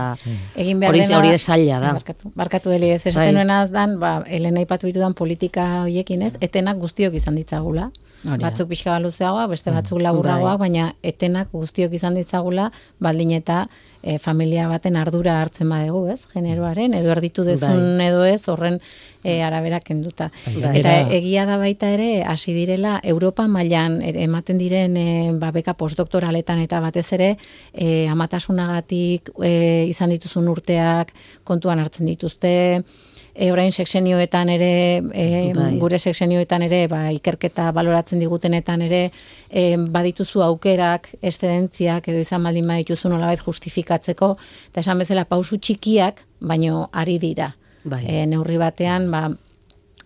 [0.56, 1.20] egin behar hori, dena...
[1.20, 1.94] hori zaila da.
[1.98, 3.12] Barkatu, barkatu Eli, ez Bai.
[3.12, 7.90] esaten nuena dan, ba, Elena ipatu ditudan politika hoiekin ez, etenak guztiok izan ditzagula.
[8.24, 8.50] Hori da.
[8.50, 12.70] Batzuk pixka bat luzeagoak, beste batzuk laburragoak, baina etenak guztiok izan ditzagula,
[13.04, 13.66] baldin eta
[14.04, 16.26] e, familia baten ardura hartzen badegu, ez?
[16.34, 18.80] Generoaren, edo erditu dezun edo ez, horren
[19.24, 20.30] e, arabera kenduta.
[20.46, 25.08] Bai, Eta egia da baita ere, hasi direla, Europa mailan e, ematen diren e,
[25.40, 27.32] ba, beka postdoktoraletan eta batez ere,
[27.72, 29.56] e, amatasunagatik e,
[29.90, 31.16] izan dituzun urteak
[31.48, 32.84] kontuan hartzen dituzte,
[33.36, 34.72] e, orain seksenioetan ere,
[35.14, 35.70] e, Bai.
[35.82, 39.04] gure seksenioetan ere, ba, ikerketa baloratzen digutenetan ere,
[39.50, 44.36] e, badituzu aukerak, estedentziak, edo izan baldin badituzu nolabait justifikatzeko,
[44.72, 47.54] eta esan bezala pausu txikiak, baino ari dira.
[47.84, 48.06] Bai.
[48.08, 49.28] E, neurri batean, ba,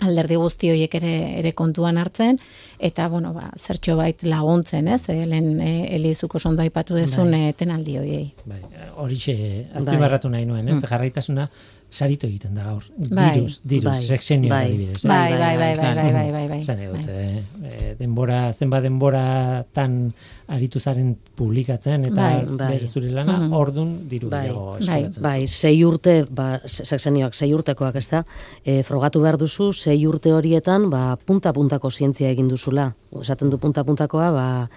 [0.06, 2.38] alderdi guzti horiek ere ere kontuan hartzen
[2.78, 5.08] eta bueno ba zertxo bait laguntzen, ez?
[5.10, 7.54] E, lehen e, Elizuko sondo aipatu dezun bai.
[7.58, 8.28] tenaldi hoiei.
[8.46, 8.62] Bai,
[8.96, 10.78] horixe azpimarratu nahi nuen, ez?
[10.84, 11.48] Jarraitasuna
[11.90, 12.84] saritu egiten da gaur.
[12.98, 13.30] Bai.
[13.38, 14.02] Diruz, diruz, Bai.
[14.04, 14.66] seksenio Bai.
[14.68, 14.98] adibidez.
[14.98, 15.04] ez?
[15.08, 16.60] Bai, bai, bai, bai, bai, bai, bai, bai.
[16.60, 20.12] Esan edut, eh, eh, denbora, zenbat denbora tan
[20.48, 22.68] aritu zaren publikatzen eta Bai, bai.
[22.74, 24.42] bere zure lana, ordun diru Bai.
[24.48, 24.80] gehiago Bai.
[24.82, 25.24] eskuratzen.
[25.24, 28.26] Bai, sei urte, ba, se- sexenioak, sei urtekoak ez da,
[28.66, 32.94] e, frogatu behar duzu, sei urte horietan, ba, punta-puntako zientzia egin duzula.
[33.22, 34.70] Esaten du punta-puntakoa, ba,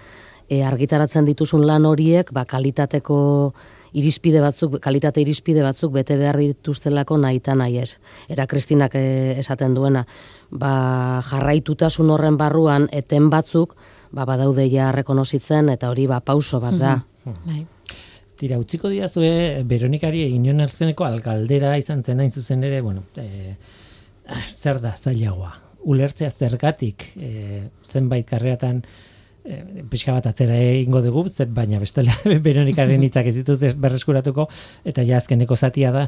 [0.49, 3.53] e, argitaratzen dituzun lan horiek, ba, kalitateko
[3.97, 7.97] irizpide batzuk, kalitate irizpide batzuk bete behar dituztelako nahita nahi ez.
[8.31, 9.03] Eta Kristinak e,
[9.41, 10.05] esaten duena,
[10.51, 10.73] ba,
[11.27, 13.75] jarraitutasun horren barruan, eten batzuk,
[14.11, 16.95] ba, badaude ja rekonozitzen, eta hori ba, pauso bat da.
[17.25, 17.65] Bai.
[18.41, 23.57] Tira, utziko diazue, Veronikari egin erzeneko algaldera izan zen hain zuzen ere, bueno, e,
[24.49, 25.53] zer da zailagoa?
[25.91, 28.83] Ulertzea zergatik e, zenbait karreatan
[29.51, 32.15] e, pixka bat atzera egingo dugu, baina bestela
[32.47, 34.47] Veronikaren hitzak ez ditut berreskuratuko,
[34.87, 36.07] eta ja azkeneko zatia da,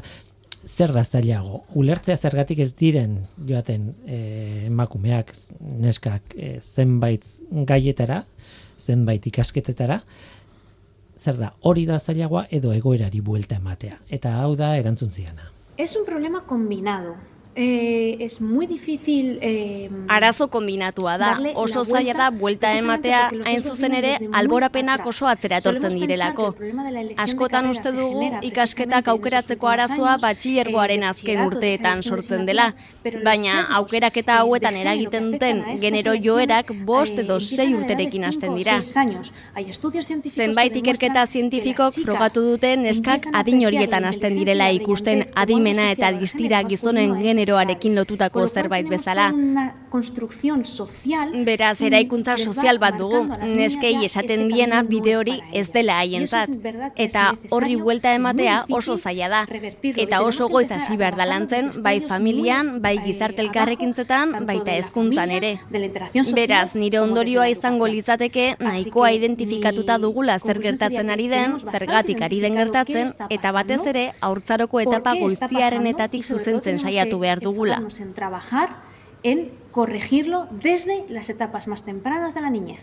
[0.64, 1.62] zer da zailago?
[1.76, 3.18] Ulertzea zergatik ez diren
[3.48, 4.20] joaten e,
[4.70, 5.34] emakumeak,
[5.84, 7.26] neskak, e, zenbait
[7.68, 8.22] gaietara,
[8.80, 10.00] zenbait ikasketetara,
[11.18, 14.00] zer da, hori da zailagoa edo egoerari buelta ematea.
[14.08, 15.52] Eta hau da erantzun ziana.
[15.76, 17.16] Es un problema combinado.
[17.54, 19.38] Eh, es muy difícil...
[19.40, 25.58] Eh, Arazo kombinatua da, oso zaila da buelta ematea hain zuzen ere alborapenak oso atzera
[25.62, 26.54] etortzen direlako.
[27.16, 32.72] Askotan uste dugu ikasketak aukeratzeko arazoa batxilergoaren eh, azken urteetan sortzen dela,
[33.24, 38.54] baina aukeraketa eh, hauetan eragiten duten genero joerak bost eh, edo empiezan sei urterekin hasten
[38.56, 38.80] dira.
[40.34, 46.10] Zenbait ikerketa zientifikok frogatu dute neskak empiezan a adin horietan hasten direla ikusten adimena eta
[46.12, 49.32] distira gizonen esas generoarekin lotutako zerbait bezala.
[51.44, 56.50] Beraz, eraikuntza sozial bat dugu, neskei esaten diena bide hori ez dela haientzat.
[56.96, 59.42] Eta horri buelta ematea oso zaila da.
[59.82, 64.46] Eta oso goiz hasi behar da lantzen, bai familian, bai eh, gizarte abajo, elkarrekintzetan, tanto
[64.50, 65.52] baita hezkuntzan ere.
[66.34, 72.58] Beraz, nire ondorioa izango litzateke nahikoa identifikatuta dugula zer gertatzen ari den, zergatik ari den
[72.58, 77.82] gertatzen, eta batez ere haurtzaroko etapa goiztiarenetatik zuzentzen saiatu que behar dugula.
[78.00, 78.76] en trabajar
[79.22, 82.80] en corregirlo desde las etapas más tempranas de la niñez.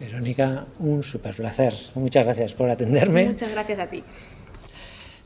[0.00, 1.74] Verónica, un super placer.
[1.94, 3.26] Muchas gracias por atenderme.
[3.26, 4.02] Muchas gracias a ti.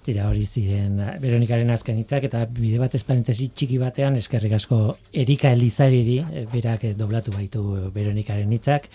[0.02, 5.52] Tira hori ziren Veronikaren azken hitzak eta bide batez parentesi txiki batean eskerrik asko Erika
[5.54, 7.62] Elizariri, eh, berak eh, doblatu baitu
[7.94, 8.88] Veronikaren hitzak,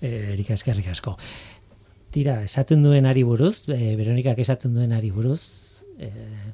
[0.00, 1.16] eh, Erika eskerrik asko.
[2.12, 6.51] Tira, esaten duen ari buruz, eh, Veronikak esaten duen ari buruz, eh,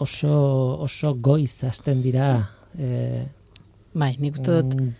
[0.00, 0.32] oso,
[0.80, 3.26] oso goiz hasten dira eh,
[3.92, 4.90] Bai, nik uste dut, mm,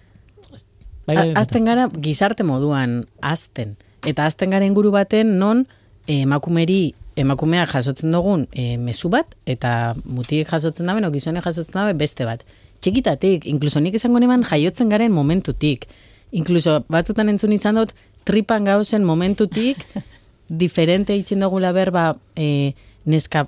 [1.06, 3.76] bai, bai, Azten gara gizarte moduan azten.
[4.02, 5.62] Eta azten gara inguru baten non
[6.08, 11.76] eh, emakumeri emakumea jasotzen dugun e, mezu bat, eta mutik jasotzen daben, o gizone jasotzen
[11.76, 12.44] dabe beste bat.
[12.80, 15.86] Txikitatik, inkluso nik esango neman jaiotzen garen momentutik.
[16.32, 17.92] Inkluso batzutan entzun izan dut,
[18.24, 19.84] tripan gauzen momentutik,
[20.62, 22.72] diferente itxen dugula berba e,
[23.04, 23.46] neska,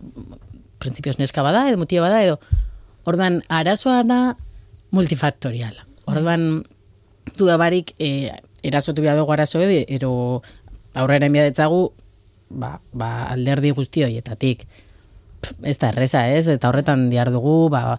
[0.82, 2.38] printzipioz neska bada, edo mutia bada, edo
[3.08, 4.20] ordan arazoa da
[4.92, 5.86] multifaktoriala.
[6.10, 6.64] Orduan,
[7.38, 8.32] dudabarik e,
[8.66, 10.12] erasotu behar dugu arazo edo, ero
[10.98, 11.92] aurrera enbia detzagu,
[12.50, 14.66] ba, ba, alderdi guzti horietatik.
[15.66, 16.46] Ez da erreza, ez?
[16.52, 17.98] Eta horretan diar dugu, ba,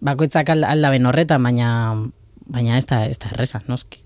[0.00, 1.70] bakoitzak al- aldaben horretan, baina
[2.48, 4.00] baina ez da, ez da erreza, noski.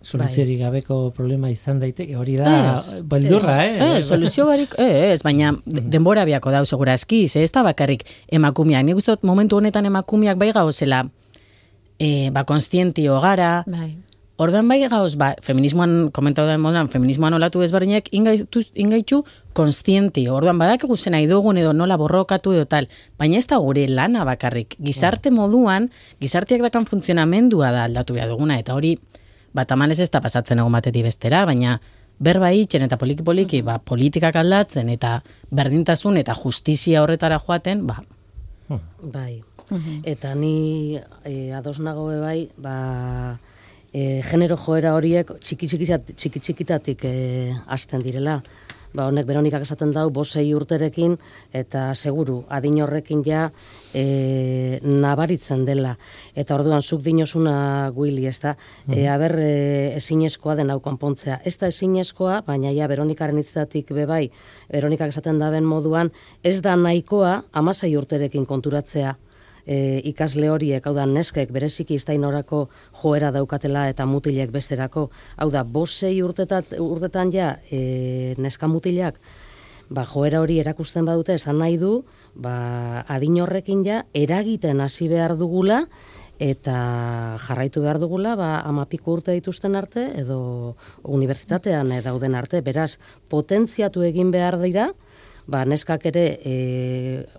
[0.00, 3.98] Soluziorik gabeko problema izan daiteke, hori da Ez, beldurra, eh?
[3.98, 4.74] Ez, soluzio barik,
[5.12, 8.84] ez, baina de- denbora biako dau segurazki, ze ez da bakarrik emakumeak.
[8.84, 11.04] Nik uste dut momentu honetan emakumeak bai gauzela,
[11.98, 13.96] e, ba, konstientio gara, Bai.
[14.38, 20.28] Ordan bai gauz, ba, feminismoan, komentau da modan, feminismoan olatu ezberdinek, ingaitu, ingaitxu konstienti.
[20.30, 22.86] Orduan badakigu zen nahi dugun edo nola borrokatu edo tal.
[23.18, 24.76] Baina ez da gure lana bakarrik.
[24.78, 25.90] Gizarte moduan,
[26.22, 28.60] gizarteak dakan funtzionamendua da aldatu behar duguna.
[28.62, 28.92] Eta hori,
[29.54, 31.78] bat amanez ez da pasatzen egon batetik bestera, baina
[32.18, 35.20] berba itxen eta poliki-poliki, ba, politikak aldatzen eta
[35.54, 38.02] berdintasun eta justizia horretara joaten, ba,
[39.02, 39.42] Bai.
[40.04, 43.38] Eta ni e, ados nago bai, ba,
[43.92, 47.14] e, genero joera horiek txiki txiki txiki txikitatik e,
[47.66, 48.38] hasten direla.
[48.96, 51.18] Ba, honek Veronikak esaten dau, bosei urterekin,
[51.52, 53.42] eta seguru, adin horrekin ja
[53.92, 55.92] e, nabaritzen dela.
[56.34, 58.54] Eta orduan, zuk dinosuna guili, ez da,
[58.88, 59.52] e, aber e,
[59.98, 61.42] ezinezkoa den hau konpontzea.
[61.44, 64.30] Ez da ezinezkoa, baina ja, Veronikaren izatik bebai,
[64.72, 66.12] Veronikak esaten daben moduan,
[66.42, 69.16] ez da nahikoa amasei urterekin konturatzea
[69.68, 72.64] e, ikasle horiek, hau da, neskek bereziki iztainorako
[73.02, 79.20] joera daukatela eta mutilek besterako, hau da, bosei urtetat, urtetan ja, e, neska mutilak,
[79.92, 81.98] ba, joera hori erakusten badute, esan nahi du,
[82.34, 85.84] ba, adin horrekin ja, eragiten hasi behar dugula,
[86.38, 92.94] eta jarraitu behar dugula, ba, amapiko urte dituzten arte, edo unibertsitatean e, dauden arte, beraz,
[93.28, 94.92] potentziatu egin behar dira,
[95.48, 96.54] ba, neskak ere e,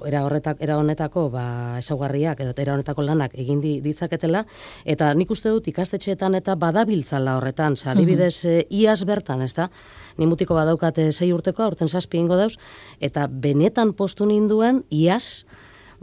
[0.09, 1.45] era horretak era honetako ba
[1.77, 4.43] ezaugarriak edo era honetako lanak egin di, ditzaketela.
[4.83, 9.69] Eta nik uste dut ikastetxeetan eta badabiltzala horretan, Osea, adibidez e, iaz bertan, ezta?
[10.17, 12.55] Ni mutiko badaukate sei urteko, aurten zazpi ingo dauz,
[12.99, 15.45] eta benetan postu ninduen iaz,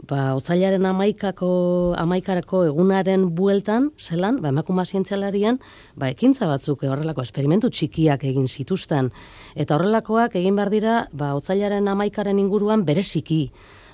[0.05, 5.59] ba, otzailaren amaikako, amaikarako egunaren bueltan, zelan, ba, emakuma zientzialarien,
[5.95, 9.11] ba, ekintza batzuk eh, horrelako esperimentu txikiak egin zituzten.
[9.55, 13.47] Eta horrelakoak egin behar dira, ba, otzailaren amaikaren inguruan bereziki,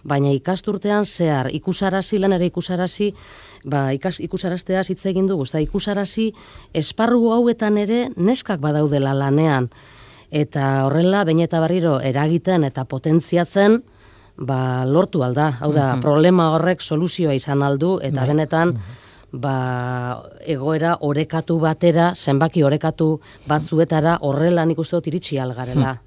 [0.03, 3.13] baina ikasturtean zehar, ikusarazi, lan ere ikusarazi,
[3.63, 6.31] ba, ikas, ikusaraztea hitz egin dugu, eta ikusarazi
[6.73, 9.69] esparru hauetan ere neskak badaudela lanean.
[10.33, 13.83] Eta horrela, baina eta berriro eragiten eta potentziatzen,
[14.37, 15.53] ba, lortu alda.
[15.61, 18.75] Hau da, problema horrek soluzioa izan aldu, eta benetan,
[19.33, 19.55] ba,
[20.45, 23.17] egoera orekatu batera, zenbaki orekatu
[23.47, 25.97] batzuetara horrela nik uste dut iritsi algarela.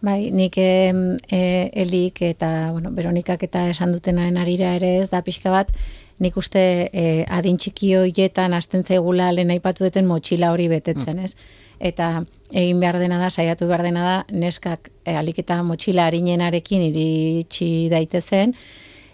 [0.00, 0.92] Bai, nik e,
[1.28, 1.40] e,
[1.82, 5.74] elik eta, bueno, Veronikak eta esan dutenaren arira ere ez da pixka bat,
[6.20, 11.34] nik uste e, adin txiki hoietan asten zaigula lehen aipatu duten motxila hori betetzen, ez?
[11.80, 12.10] Eta
[12.52, 17.88] egin behar dena da, saiatu behar dena da, neskak e, alik eta motxila harinenarekin iritsi
[17.92, 18.54] daitezen,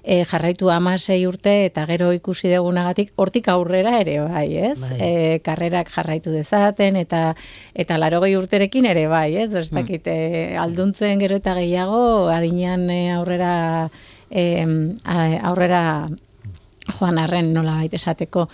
[0.06, 4.78] e, jarraitu amasei urte eta gero ikusi dugunagatik hortik aurrera ere bai, ez?
[4.80, 4.98] Bai.
[5.02, 7.22] E, karrerak jarraitu dezaten eta
[7.74, 9.50] eta larogei urterekin ere bai, ez?
[9.54, 12.86] Ez dakit, e, alduntzen gero eta gehiago adinean
[13.18, 13.52] aurrera
[14.30, 14.64] e,
[15.04, 15.82] aurrera
[16.86, 18.46] joan arren nola baita esateko.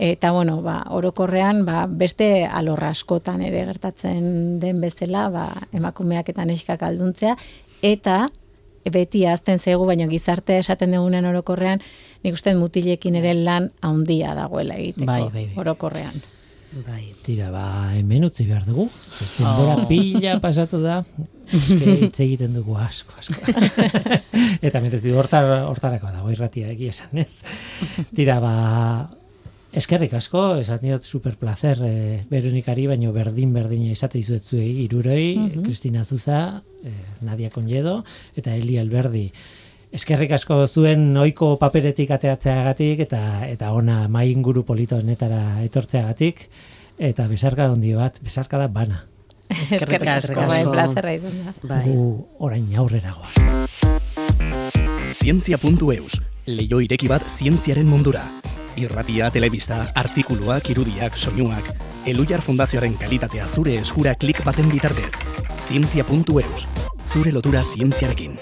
[0.00, 5.42] Eta bueno, ba, orokorrean ba, beste alorra askotan ere gertatzen den bezala, ba,
[5.76, 7.34] emakumeak eta neskak alduntzea
[7.84, 8.30] eta
[8.88, 11.84] beti azten zaigu, baina gizartea esaten dugunen orokorrean,
[12.24, 15.60] nik uste mutilekin ere lan handia dagoela egiteko Bai, bai, bai.
[15.60, 16.16] orokorrean.
[16.86, 17.02] Bai.
[17.26, 18.86] Tira, ba, hemen utzi behar dugu.
[19.36, 21.02] Denbora pila pasatu da.
[21.50, 23.36] Hitz egiten dugu asko, asko.
[24.66, 27.42] Eta merezi hortar, hortarako dago irratia egia esan, ez?
[28.14, 28.54] Tira, ba,
[29.72, 35.62] eskerrik asko, esan diot super placer eh, Veronikari, baino berdin berdina izate izuet zuei, iruroi,
[35.64, 38.04] Kristina Zuza, eh, Nadia Conjedo,
[38.36, 39.28] eta Eli Alberdi.
[39.90, 46.44] Eskerrik asko zuen ohiko paperetik ateratzeagatik eta eta ona mai inguru polito honetara etortzeagatik
[47.00, 49.02] eta besarka handi bat, besarka da bana.
[49.64, 50.46] Eskerrik asko, asko.
[50.46, 51.54] bai, plazerra izan da.
[51.66, 51.82] Bai.
[51.88, 52.06] Gu
[52.46, 53.34] orain aurrera goa.
[55.10, 58.22] Zientzia.eus, leio ireki bat zientziaren mundura.
[58.78, 61.72] Irratia, telebista, artikuluak, irudiak, soinuak,
[62.06, 65.12] Elujar Fundazioaren kalitatea zure eskura klik baten bitartez.
[65.66, 66.66] Zientzia.eus,
[67.04, 68.38] zure lotura zientziarekin.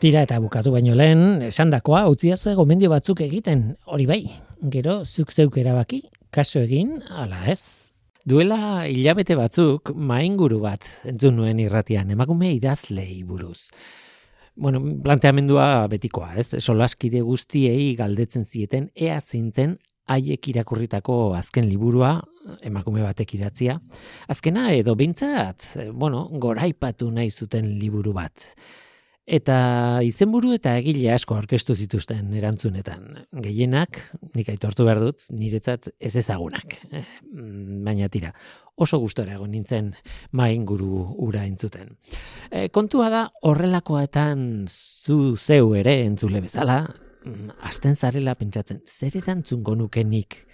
[0.00, 4.22] Tira eta bukatu baino lehen, esandakoa utziazue gomendio batzuk egiten, hori bai,
[4.72, 7.92] gero zuk zeuk erabaki, kaso egin, ala ez.
[8.26, 13.70] Duela hilabete batzuk, mainguru bat entzun nuen irratian, emakume idazlei buruz.
[14.56, 16.54] Bueno, planteamendua betikoa, ez?
[16.64, 19.76] Solaskide guztiei galdetzen zieten ea zintzen
[20.08, 22.14] haiek irakurritako azken liburua
[22.64, 23.76] emakume batek idatzia.
[24.32, 28.46] Azkena edo behintzat, eh, bueno, goraipatu nahi zuten liburu bat.
[29.26, 33.08] Eta izenburu eta egile asko aurkeztu zituzten erantzunetan.
[33.42, 33.98] Gehienak,
[34.38, 36.76] nik aitortu behar dut, niretzat ez ezagunak.
[36.92, 37.02] Eh,
[37.32, 38.30] mm, Baina tira,
[38.78, 39.90] oso gustora egon nintzen
[40.30, 41.96] mainguru ura entzuten.
[42.52, 46.84] E, kontua da horrelakoetan zu zeu ere entzule bezala,
[47.24, 50.44] mm, hasten zarela pentsatzen, zer erantzungo nuke nik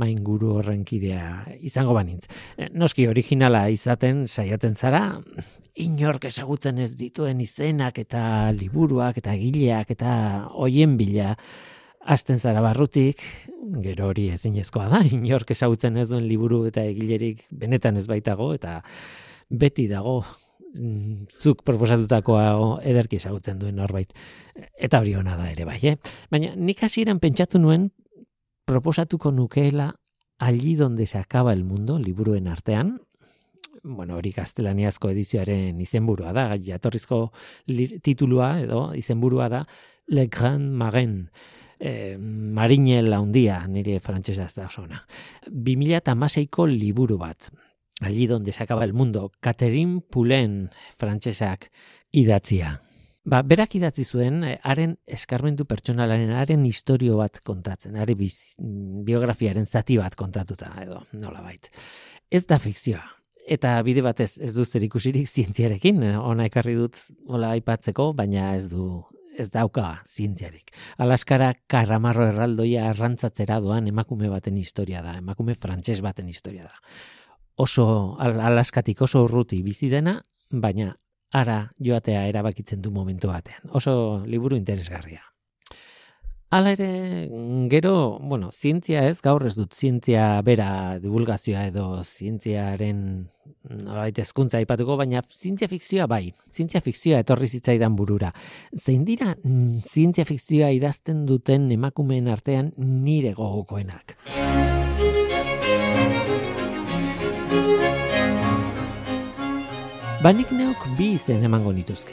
[0.00, 2.26] mainguru horren kidea izango banintz.
[2.56, 5.04] E, Noski originala izaten saiatzen zara,
[5.80, 8.22] inork ezagutzen ez dituen izenak eta
[8.56, 10.12] liburuak eta gileak eta
[10.56, 11.34] hoien bila
[12.00, 13.22] hasten zara barrutik,
[13.84, 18.80] gero hori ezinezkoa da, inork ezagutzen ez duen liburu eta egilerik benetan ez baitago, eta
[19.50, 24.12] beti dago mm, zuk proposatutakoa ederki ezagutzen duen norbait.
[24.78, 25.96] Eta hori ona da ere bai, eh?
[26.32, 27.90] Baina nik hasieran pentsatu nuen
[28.70, 29.96] proposatuko nukeela
[30.38, 33.00] allí donde se acaba el mundo, liburuen artean,
[33.82, 37.32] bueno, hori gaztelaniazko edizioaren izenburua da, jatorrizko
[38.04, 39.64] titulua edo izenburua da
[40.06, 41.16] Le Grand Marin,
[41.80, 45.02] eh, Marinel handia, nire frantsesa da oso ona.
[45.50, 47.50] 2016ko liburu bat,
[48.00, 51.72] allí donde se acaba el mundo, Catherine Poulen frantsesak
[52.12, 52.82] idatzia.
[53.24, 58.54] Ba, berak idatzi zuen, eh, haren eskarmentu pertsonalaren, haren historio bat kontatzen, haren biz,
[59.04, 61.68] biografiaren zati bat kontatuta, edo, nola bait.
[62.30, 63.02] Ez da fikzioa.
[63.50, 66.96] Eta bide batez ez du zer ikusirik zientziarekin, eh, ona ekarri dut
[67.28, 69.04] hola aipatzeko, baina ez du
[69.38, 70.72] ez dauka zientziarik.
[70.98, 76.74] Alaskara karamarro erraldoia arrantzatzera doan emakume baten historia da, emakume frantses baten historia da.
[77.56, 80.96] Oso Al- Alaskatik oso urruti bizi dena, baina
[81.30, 83.70] ara joatea erabakitzen du momentu batean.
[83.70, 85.22] Oso liburu interesgarria.
[86.50, 87.28] Hala ere,
[87.70, 93.04] gero, bueno, zientzia ez, gaur ez dut zientzia bera divulgazioa edo zientziaren
[93.70, 98.32] nolabait hezkuntza aipatuko, baina zientzia fikzioa bai, zientzia fikzioa etorri zitzaidan burura.
[98.74, 104.18] Zein dira mm, zientzia fikzioa idazten duten emakumeen artean nire gogokoenak.
[110.20, 112.12] Banik neuk bi izen emango nituzke.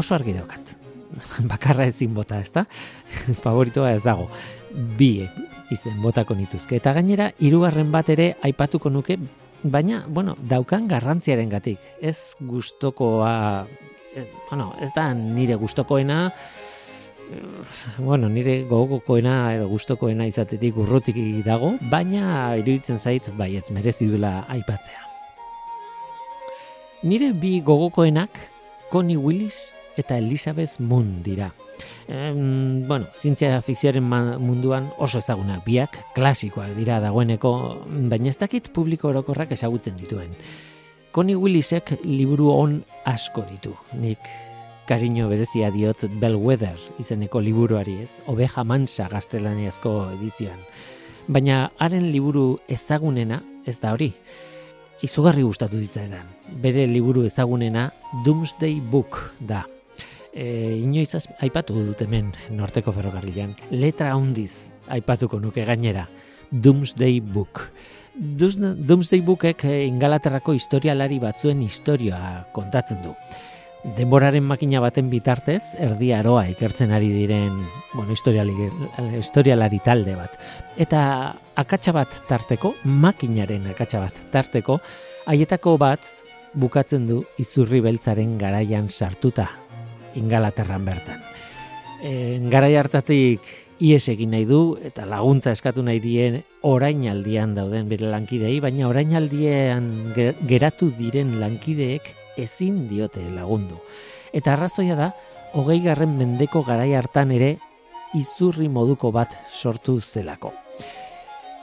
[0.00, 0.72] Oso argi daukat.
[1.52, 2.64] Bakarra ezin bota, ezta?
[3.44, 4.24] Favoritoa ez dago.
[4.98, 5.28] Bi
[5.70, 6.80] izen botako nituzke.
[6.80, 9.14] Eta gainera, hirugarren bat ere aipatuko nuke,
[9.62, 11.78] baina, bueno, daukan garrantziaren gatik.
[12.02, 13.36] Ez gustokoa,
[14.10, 16.32] ez, bueno, ez da nire gustokoena,
[17.98, 25.09] bueno, nire gogokoena edo gustokoena izatetik urrutik dago, baina iruditzen zait baietz merezi duela aipatzea.
[27.02, 28.28] Nire bi gogokoenak
[28.90, 31.46] Connie Willis eta Elizabeth Moon dira.
[32.08, 37.52] Em, bueno, zientzia fikzioaren munduan oso ezagunak biak, klasikoak dira dagoeneko,
[38.10, 40.34] baina ez dakit publiko orokorrak ezagutzen dituen.
[41.10, 42.76] Connie Willisek liburu on
[43.08, 43.72] asko ditu.
[43.96, 44.20] Nik
[44.86, 50.60] kariño berezia diot Bellwether izeneko liburuari ez, obeja mansa gaztelaniazko edizioan.
[51.28, 54.12] Baina haren liburu ezagunena ez da hori.
[55.00, 56.26] Izugarri gustatu ditzaidan.
[56.60, 57.86] Bere liburu ezagunena
[58.24, 59.62] Doomsday Book da.
[60.34, 63.54] E, inoiz aipatu dut hemen norteko ferrokarrilan.
[63.72, 66.04] Letra handiz aipatuko nuke gainera.
[66.52, 67.70] Doomsday Book.
[68.12, 73.14] Doomsday Bookek eh, ingalaterrako historialari batzuen historioa kontatzen du.
[73.80, 77.54] Denboraren makina baten bitartez, erdi aroa ikertzen ari diren
[77.94, 80.36] bueno, historialari, talde bat.
[80.76, 81.00] Eta
[81.56, 84.76] akatsa bat tarteko, makinaren akatsa bat tarteko,
[85.32, 86.04] haietako bat
[86.52, 89.48] bukatzen du izurri beltzaren garaian sartuta,
[90.12, 91.24] ingalaterran bertan.
[92.04, 93.48] E, garai hartatik
[93.80, 100.12] ies egin nahi du eta laguntza eskatu nahi dien orainaldian dauden bere lankidei, baina orainaldian
[100.44, 103.80] geratu diren lankideek ezin diote lagundu.
[104.32, 105.10] Eta arrazoia da,
[105.58, 107.56] hogei garren mendeko garai hartan ere
[108.14, 110.52] izurri moduko bat sortu zelako.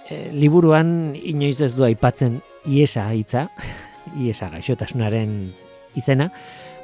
[0.07, 3.47] E, liburuan inoiz ez du aipatzen iesa hitza,
[4.23, 5.37] iesa gaixotasunaren
[5.95, 6.31] izena,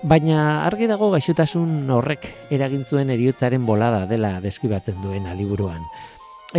[0.04, 5.80] Baina argi dago gaixotasun horrek eragin zuen eriotzaren bolada dela deskribatzen duena liburuan.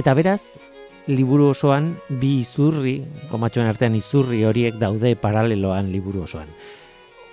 [0.00, 0.56] Eta beraz,
[1.12, 2.94] liburu osoan bi izurri,
[3.28, 6.48] komatxoen artean izurri horiek daude paraleloan liburu osoan.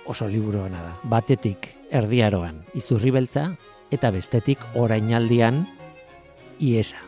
[0.06, 0.96] Oso liburu da.
[1.04, 3.52] Batetik erdiaroan izurri beltza
[3.90, 5.66] eta bestetik orainaldian
[6.60, 6.98] iesa.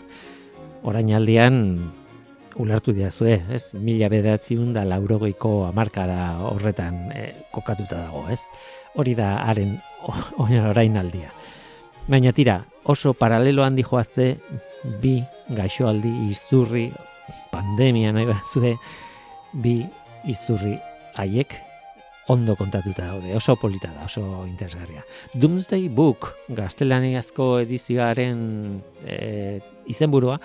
[0.84, 1.90] Orainaldian
[2.57, 3.74] ulertu diazue, ez?
[3.74, 8.40] Mila bederatziun da laurogeiko amarka da horretan eh, kokatuta dago, ez?
[8.95, 9.76] hori da haren
[10.38, 11.32] orain aldia.
[12.07, 14.34] Baina tira, oso paralelo handi joazte
[15.03, 15.16] bi
[15.57, 16.90] gaixoaldi izurri
[17.53, 18.57] pandemia nahi bat
[19.53, 19.78] bi
[20.28, 20.76] izurri
[21.16, 21.57] haiek
[22.29, 25.05] ondo kontatuta daude, oso polita da, oso interesgarria.
[25.35, 30.41] Doomsday Book, gaztelaniazko edizioaren e, izenburua,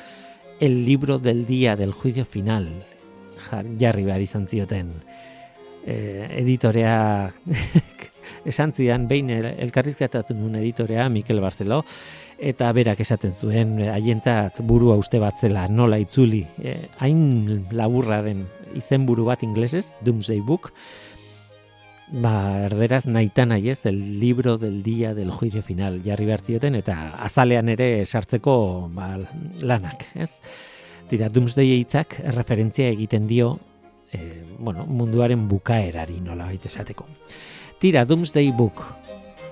[0.60, 2.68] el libro del día del juicio final,
[3.80, 4.92] jarri behar izan zioten.
[5.86, 7.32] E, editorea
[8.50, 11.84] esan zidan behin elkarrizkatatu nuen editorea Mikel Barcelo
[12.40, 18.46] eta berak esaten zuen haientzat burua uste bat zela nola itzuli e, hain laburra den
[18.76, 20.72] izenburu bat inglesez Doomsday Book
[22.12, 27.16] ba erderaz naita nahi ez el libro del día del juicio final jarri behartzioten eta
[27.22, 29.18] azalean ere sartzeko ba,
[29.62, 30.40] lanak ez
[31.10, 33.58] Tira, Doomsday hitzak referentzia egiten dio
[34.14, 37.08] e, bueno, munduaren bukaerari nola esateko.
[37.80, 38.84] Tira Doomsday Book,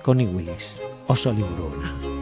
[0.04, 0.78] Connie Willis,
[1.08, 2.17] oso liburu ona.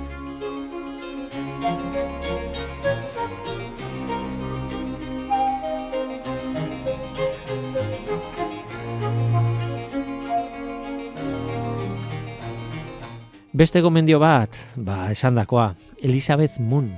[13.57, 15.71] Beste gomendio bat, ba, esan dakoa,
[16.05, 16.91] Elizabeth Moon.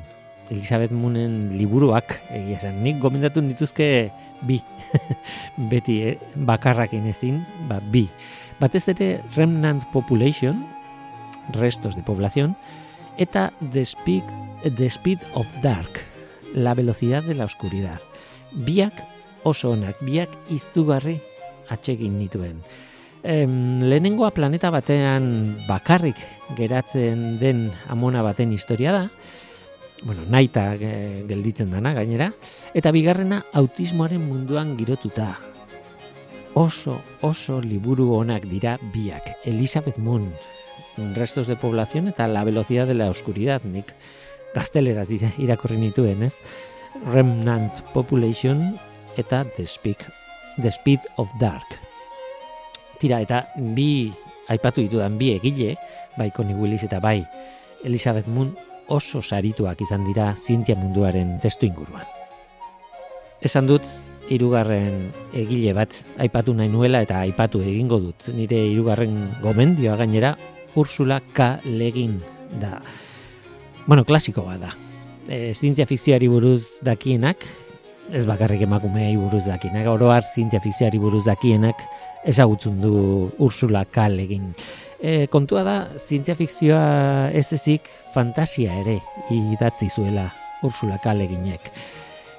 [0.51, 3.87] Elizabeth Moonen liburuak, egia esan, nik gomendatu nituzke
[4.49, 4.57] bi.
[5.71, 6.17] Beti, eh,
[6.51, 8.09] bakarrakin ezin, ba, bi.
[8.59, 10.65] Batez ere Remnant Population,
[11.61, 12.57] restos de población,
[13.23, 14.35] eta The Speed,
[14.67, 16.03] The Speed of Dark,
[16.55, 18.03] la velocidad de la oscuridad.
[18.67, 18.99] Biak
[19.47, 21.21] oso onak, biak izugarri
[21.71, 22.65] atsegin nituen.
[23.23, 26.16] Em, lehenengoa planeta batean bakarrik
[26.57, 29.09] geratzen den amona baten historia da,
[30.03, 32.31] bueno, naita gelditzen dana gainera,
[32.79, 35.33] eta bigarrena autismoaren munduan girotuta,
[36.55, 39.35] oso, oso liburu onak dira biak.
[39.45, 40.31] Elizabeth Moon,
[41.14, 43.95] Restos de Población eta La Velocidad de la Oscuridad, nik
[44.55, 46.39] gazteleraz irakorri nituen, ez?
[47.12, 48.79] Remnant Population
[49.16, 50.07] eta The, Speak,
[50.62, 51.88] The Speed of Dark.
[52.99, 54.11] Tira, eta bi,
[54.51, 55.76] aipatu ditudan bi egile,
[56.18, 57.22] bai Connie Willis eta bai
[57.86, 58.51] Elizabeth Moon
[58.88, 62.07] oso sarituak izan dira zientzia munduaren testu inguruan.
[63.44, 63.84] Esan dut,
[64.28, 68.30] hirugarren egile bat aipatu nahi nuela eta aipatu egingo dut.
[68.34, 70.34] Nire hirugarren gomendioa gainera
[70.76, 71.61] Ursula K.
[71.64, 72.18] Legin
[72.61, 72.80] da.
[73.86, 74.74] Bueno, klasiko bat da.
[75.28, 77.44] E, zientzia fikzioari buruz dakienak,
[78.13, 81.83] ez bakarrik emakumei buruz dakienak, oroar zientzia fikzioari buruz dakienak
[82.29, 84.09] ezagutzen du Ursula K.
[84.09, 84.53] Legin.
[84.99, 88.99] E, kontua da, zientzia fikzioa ez ezik fantasia ere
[89.35, 90.29] idatzi zuela
[90.67, 91.15] Ursula K.
[91.15, 91.69] Leginek.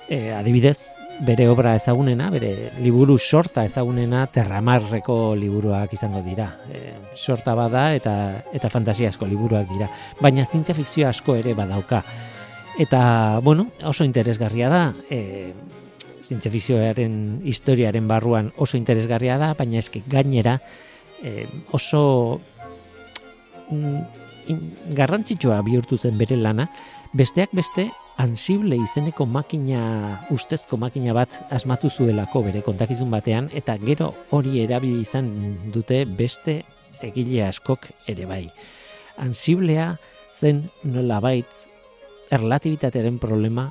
[0.10, 0.80] E, adibidez,
[1.26, 6.50] bere obra ezagunena, bere liburu sorta ezagunena terramarreko liburuak izango dira.
[6.72, 8.16] E, sorta bada eta
[8.56, 9.90] eta fantasiasko liburuak dira,
[10.22, 12.04] baina zientzia fikzio asko ere badauka.
[12.80, 15.52] Eta, bueno, oso interesgarria da, e,
[16.24, 20.56] zientzia fikzioaren historiaren barruan oso interesgarria da, baina eski gainera
[21.20, 21.44] e,
[21.76, 22.40] oso
[23.68, 26.70] mm, garrantzitsua bihurtu zen bere lana,
[27.12, 34.14] besteak beste ansible izeneko makina, ustezko makina bat asmatu zuelako bere kontakizun batean, eta gero
[34.32, 35.28] hori erabili izan
[35.76, 36.62] dute beste
[37.04, 38.46] egile askok ere bai.
[39.20, 39.98] Ansiblea
[40.40, 41.68] zen nola bait
[42.32, 43.70] erlatibitatearen problema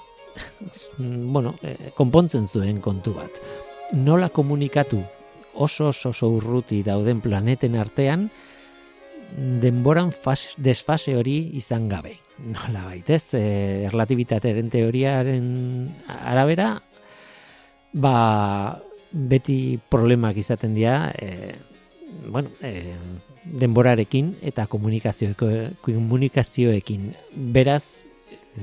[0.98, 3.40] bueno, eh, konpontzen zuen kontu bat.
[3.92, 5.02] Nola komunikatu
[5.54, 8.28] oso oso oso urruti dauden planeten artean
[9.62, 10.12] denboran
[10.56, 16.82] desfase hori izan gabe nola baitez, e, erlatibitatearen teoriaren arabera,
[17.92, 18.78] ba,
[19.10, 21.56] beti problemak izaten dira, e,
[22.28, 22.94] bueno, e,
[23.44, 27.14] denborarekin eta komunikazioekin.
[27.54, 28.04] Beraz,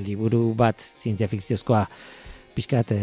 [0.06, 1.86] liburu bat zientzia fikziozkoa
[2.56, 3.00] pixkat e,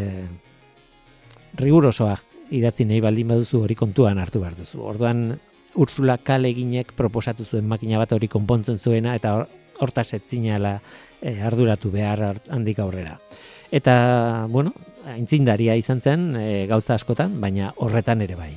[1.61, 2.17] rigurosoa
[2.53, 4.83] idatzi nahi baldin baduzu hori kontuan hartu behar duzu.
[4.85, 5.33] Orduan,
[5.81, 9.39] Ursula Kaleginek proposatu zuen makina bat hori konpontzen zuena eta
[9.81, 10.77] hortaz etzinala
[11.21, 13.17] e, arduratu behar handik aurrera.
[13.73, 14.75] Eta, bueno,
[15.09, 18.53] aintzindaria izan zen e, gauza askotan, baina horretan ere bai.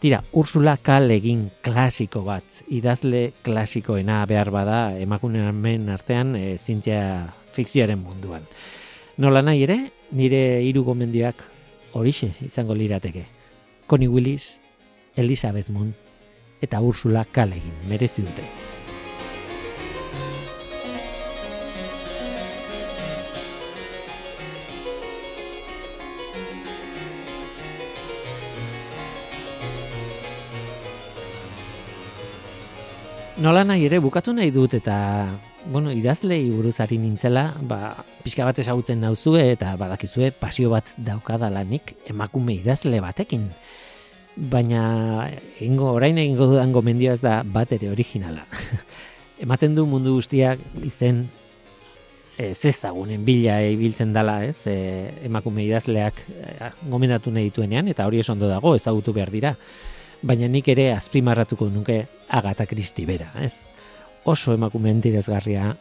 [0.00, 0.96] Tira, Ursula K.
[1.12, 7.02] egin klasiko bat, idazle klasikoena behar bada emakunean artean e, zintzia
[7.52, 8.46] fikzioaren munduan.
[9.18, 9.78] Nola nahi ere,
[10.12, 11.44] nire hiru gomendioak
[11.92, 13.26] horixe izango lirateke.
[13.86, 14.60] Connie Willis,
[15.16, 15.94] Elizabeth Moon
[16.60, 17.48] eta Ursula K.
[17.48, 18.44] egin merezi dute.
[33.40, 34.94] nola nahi ere bukatu nahi dut eta
[35.66, 42.56] bueno, idazlei buruzari nintzela, ba, pixka bat ezagutzen nauzue eta badakizue pasio bat daukadalanik emakume
[42.56, 43.48] idazle batekin.
[44.50, 45.28] Baina
[45.60, 48.46] ingo, orain egingo dudan gomendioa ez da bat ere originala.
[49.44, 51.24] Ematen du mundu guztiak izen
[52.38, 54.62] e, zezagunen bila ibiltzen dala, ez?
[54.70, 54.76] E,
[55.28, 59.56] emakume idazleak e, gomendatu nahi dituenean eta hori esondo dago ezagutu behar dira
[60.22, 63.68] baina nik ere azpimarratuko nuke Agatha Christie bera, ez?
[64.24, 65.76] Oso emakume interesgarria,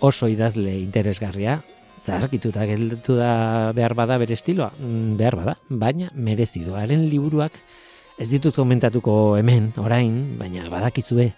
[0.00, 1.60] oso idazle interesgarria,
[1.94, 7.52] zarkituta gelditu da behar bada bere estiloa, mm, behar bada, baina merezidoaren liburuak
[8.18, 11.32] ez ditut komentatuko hemen, orain, baina badakizue,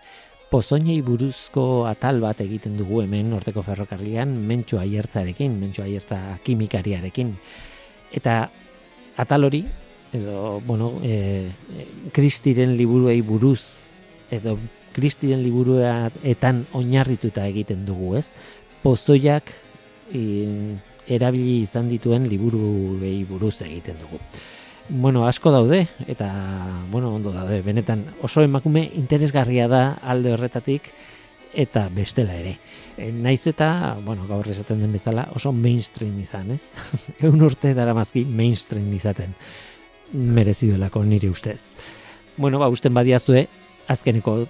[0.50, 7.32] pozoinei buruzko atal bat egiten dugu hemen Norteko Ferrokarrilean mentxo aiertzarekin, mentxo aiertza kimikariarekin.
[8.14, 8.44] Eta
[9.16, 9.64] atal hori
[10.14, 11.48] edo, bueno, e,
[12.14, 13.90] kristiren liburuei buruz,
[14.30, 14.56] edo
[14.96, 18.30] kristiren liburuetan oinarrituta egiten dugu, ez?
[18.82, 19.52] Pozoiak
[21.06, 24.20] erabili izan dituen liburuei buruz egiten dugu.
[24.88, 26.30] Bueno, asko daude, eta,
[26.92, 30.92] bueno, ondo daude, benetan oso emakume interesgarria da alde horretatik,
[31.56, 32.54] eta bestela ere.
[32.94, 36.68] E, naiz eta, bueno, gaur esaten den bezala, oso mainstream izan, ez?
[37.24, 39.34] Egun urte dara mazki mainstream izaten
[40.12, 41.72] mereziduelako nire ustez.
[42.36, 43.48] Bueno, ba, usten badiazue,
[43.90, 44.44] azkeneko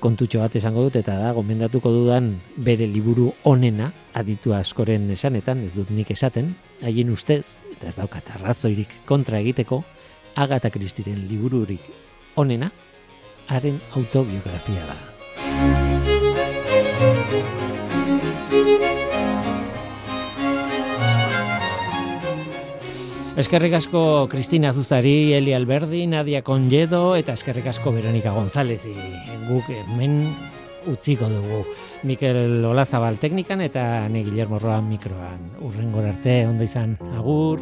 [0.00, 5.72] kontutxo bat esango dut, eta da, gomendatuko dudan bere liburu onena, aditu askoren esanetan, ez
[5.76, 9.82] dut nik esaten, haien ustez, eta ez daukat arrazoirik kontra egiteko,
[10.36, 11.90] Agatha Christiren libururik
[12.36, 12.70] onena,
[13.48, 15.15] haren autobiografia da.
[23.36, 28.80] Eskerrik asko Cristina Zuzari, Eli Alberdi, Nadia Conjedo eta eskerrik asko Veronica González
[29.44, 30.22] guk hemen
[30.88, 31.60] utziko dugu.
[32.08, 35.50] Mikel Olazabal teknikan eta ne Guillermo Roa mikroan.
[35.60, 36.96] Urrengor arte ondo izan.
[37.12, 37.60] Agur.